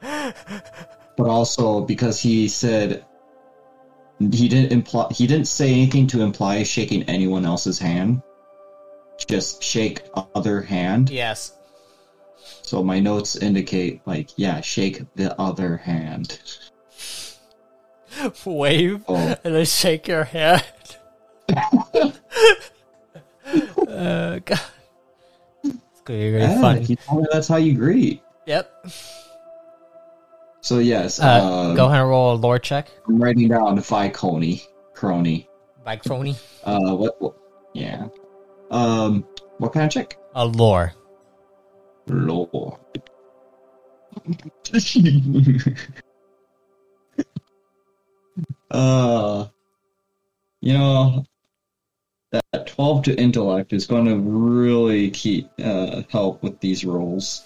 [1.18, 3.04] but also because he said
[4.18, 8.22] he didn't imply he didn't say anything to imply shaking anyone else's hand.
[9.26, 10.02] Just shake
[10.34, 11.10] other hand.
[11.10, 11.54] yes.
[12.62, 16.38] So my notes indicate like, yeah, shake the other hand.
[18.44, 19.36] Wave Oh.
[19.44, 20.64] and then shake your head.
[23.88, 24.60] uh, God.
[25.64, 26.82] It's gonna be really Yeah, fun.
[26.82, 26.96] me
[27.32, 28.22] that's how you greet.
[28.46, 28.86] Yep.
[30.68, 34.66] So yes, Uh, um, go ahead and roll a lore check I'm writing down Viconi,
[34.92, 35.48] crony.
[35.82, 36.36] by Crony.
[36.62, 37.34] Uh, what, what?
[37.72, 38.08] Yeah.
[38.70, 40.18] Um, what kind of check?
[40.34, 40.92] A lore.
[42.06, 42.78] Lore.
[48.70, 49.46] uh,
[50.60, 51.24] you know,
[52.30, 57.42] that 12 to intellect is going to really keep, uh, help with these rolls.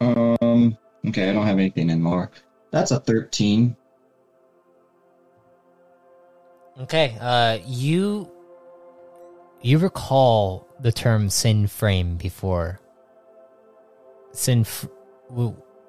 [0.00, 0.45] Um,
[1.08, 2.30] okay, I don't have anything in lore.
[2.70, 3.76] That's a 13.
[6.80, 7.16] Okay.
[7.20, 8.30] Uh, you
[9.62, 12.80] you recall the term sin frame before?
[14.32, 14.66] Sin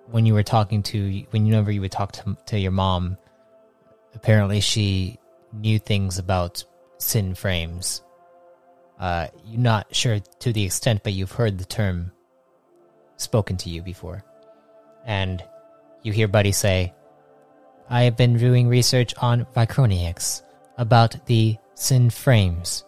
[0.10, 3.18] when you were talking to when you whenever you would talk to to your mom.
[4.16, 5.20] Apparently, she
[5.54, 6.64] knew things about
[6.98, 8.02] sin frames.
[9.00, 12.12] Uh, you're not sure to the extent, but you've heard the term
[13.18, 14.24] spoken to you before,
[15.08, 15.44] and
[16.04, 16.94] you hear Buddy say,
[17.90, 20.44] "I have been doing research on Vicroniax
[20.78, 22.84] about the sin frames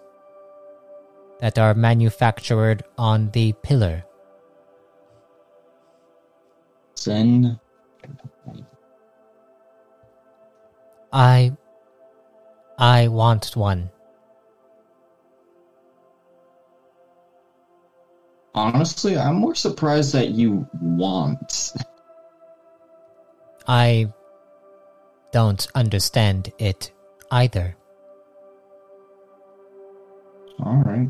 [1.39, 4.03] that are manufactured on the pillar.
[6.95, 7.59] Sin.
[11.11, 11.53] I
[12.78, 13.89] I want one.
[18.53, 21.74] Honestly, I'm more surprised that you want.
[23.70, 24.11] I
[25.32, 26.91] don't understand it
[27.30, 27.78] either.
[30.63, 31.07] All right.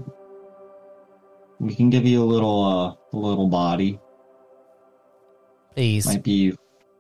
[1.62, 3.98] We can give you a little, uh, a little body.
[5.74, 6.06] Please.
[6.06, 6.54] Might be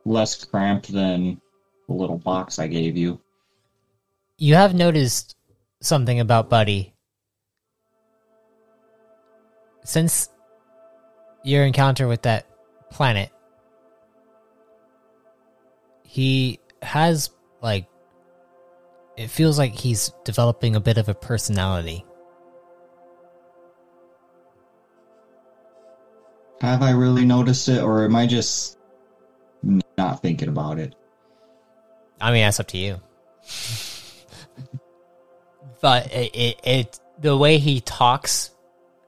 [0.05, 1.41] less cramped than
[1.89, 3.19] the little box I gave you.
[4.37, 5.35] You have noticed
[5.81, 6.93] something about Buddy.
[9.83, 10.29] Since
[11.43, 12.47] your encounter with that
[12.89, 13.33] planet,
[16.09, 17.29] he has,
[17.61, 17.85] like,
[19.15, 22.03] it feels like he's developing a bit of a personality.
[26.61, 28.79] Have I really noticed it, or am I just
[29.99, 30.95] not thinking about it?
[32.19, 32.99] I mean, that's up to you.
[35.79, 38.49] but it, it, it, the way he talks,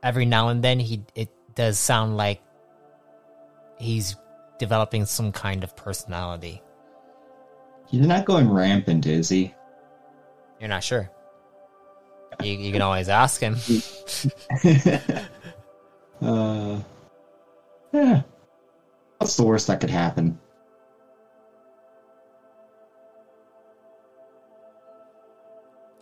[0.04, 2.44] every now and then, he it does sound like
[3.80, 4.16] he's
[4.60, 6.62] developing some kind of personality.
[7.92, 9.54] He's not going rampant, is he?
[10.62, 11.12] You're not sure.
[12.42, 13.56] You, you can always ask him.
[16.22, 16.80] uh,
[17.92, 18.22] yeah.
[19.18, 20.40] What's the worst that could happen?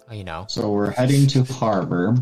[0.09, 0.45] Oh, you know.
[0.47, 2.15] So we're heading to harbor.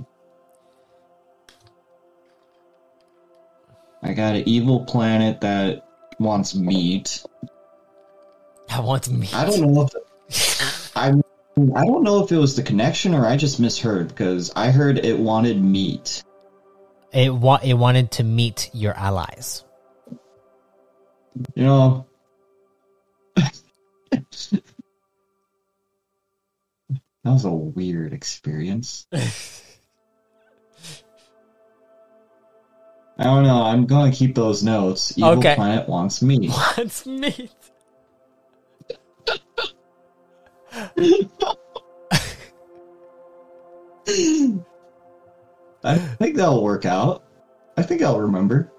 [4.02, 5.86] I got an evil planet that
[6.20, 7.26] wants meat.
[8.70, 9.34] I want meat.
[9.34, 13.36] I don't know if I I don't know if it was the connection or I
[13.38, 16.24] just misheard because I heard it wanted meat.
[17.12, 19.64] It wa- it wanted to meet your allies.
[21.56, 22.08] You know,
[23.36, 23.52] that
[27.24, 29.08] was a weird experience.
[33.20, 33.64] I don't know.
[33.64, 35.18] I'm going to keep those notes.
[35.18, 35.56] Evil Okay.
[35.56, 36.50] Planet wants meat.
[36.50, 37.52] Wants meat.
[45.84, 47.24] I think that'll work out.
[47.78, 48.72] I think I'll remember.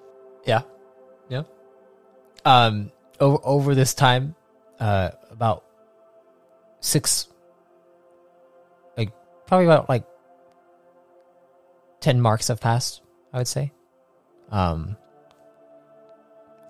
[0.44, 0.62] Yeah.
[1.28, 1.42] Yeah.
[2.44, 2.90] Um
[3.20, 4.34] over over this time,
[4.80, 5.64] uh about
[6.80, 7.28] six
[8.96, 9.11] like
[9.46, 10.05] probably about like
[12.01, 13.72] ten marks have passed, I would say.
[14.51, 14.96] Um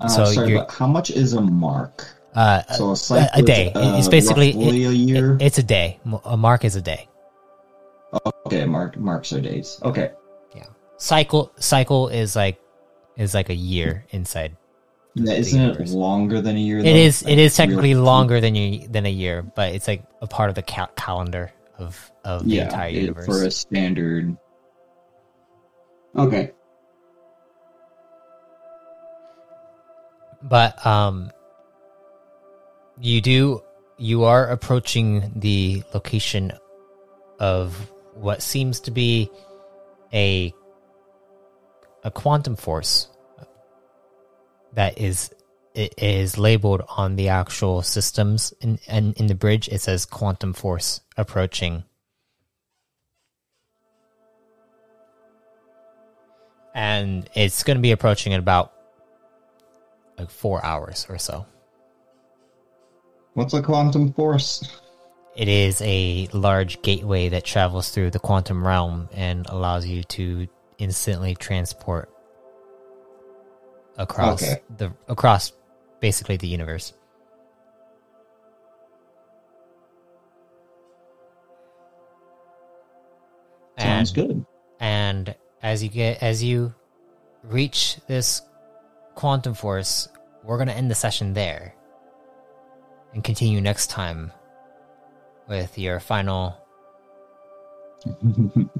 [0.01, 2.07] Uh, So sorry, but how much is a mark?
[2.35, 3.73] Uh So a, a day.
[3.73, 5.35] uh, it's basically it- a year.
[5.37, 5.99] it- it's a day.
[6.25, 7.09] A mark is a day.
[8.47, 9.79] okay, mark marks are days.
[9.83, 10.13] Okay,
[10.55, 10.65] Yeah.
[10.97, 12.59] Cycle cycle is like
[13.17, 14.57] is like a year inside.
[15.15, 16.79] yeah, isn't it longer than a year?
[16.79, 16.91] It though?
[17.09, 20.27] is Like, it is technically longer than you than a year, but it's like a
[20.27, 23.27] part of the cal- calendar of of the Yeah, entire it- universe.
[23.27, 24.37] for a standard.
[26.17, 26.53] Okay.
[30.43, 31.31] but um
[33.01, 33.63] you do
[33.97, 36.53] you are approaching the location
[37.39, 37.75] of
[38.15, 39.31] what seems to be
[40.13, 40.53] a
[42.05, 43.09] a quantum force
[44.75, 45.31] that is
[45.75, 49.69] it is labeled on the actual systems in, in in the bridge.
[49.69, 51.85] It says quantum force approaching.
[56.75, 58.73] And it's going to be approaching in about
[60.17, 61.47] like 4 hours or so
[63.39, 64.81] What's a quantum force?
[65.37, 70.49] It is a large gateway that travels through the quantum realm and allows you to
[70.79, 72.11] instantly transport
[73.97, 74.61] across Okay.
[74.77, 75.53] the across
[76.01, 76.95] basically the universe.
[83.79, 84.47] Sounds And, good.
[84.81, 86.75] and as you get as you
[87.45, 88.43] reach this
[89.15, 90.09] quantum force,
[90.43, 91.75] we're going to end the session there
[93.13, 94.33] and continue next time
[95.49, 96.57] with your final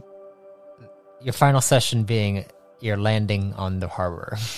[1.23, 2.45] your final session being
[2.81, 4.39] your landing on the harbor.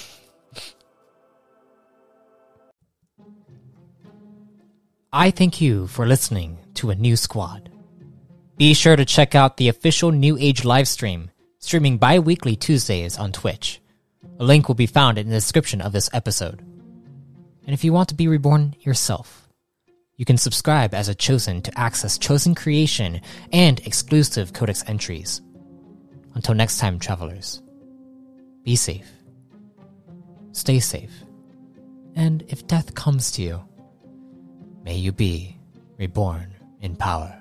[5.13, 7.69] I thank you for listening to a new squad.
[8.57, 13.33] Be sure to check out the official New Age livestream, streaming bi weekly Tuesdays on
[13.33, 13.81] Twitch.
[14.39, 16.61] A link will be found in the description of this episode.
[16.61, 19.49] And if you want to be reborn yourself,
[20.21, 23.23] you can subscribe as a chosen to access chosen creation
[23.55, 25.41] and exclusive codex entries.
[26.35, 27.63] Until next time, travelers,
[28.63, 29.11] be safe,
[30.53, 31.25] stay safe,
[32.17, 33.65] and if death comes to you,
[34.85, 35.57] may you be
[35.97, 37.40] reborn in power.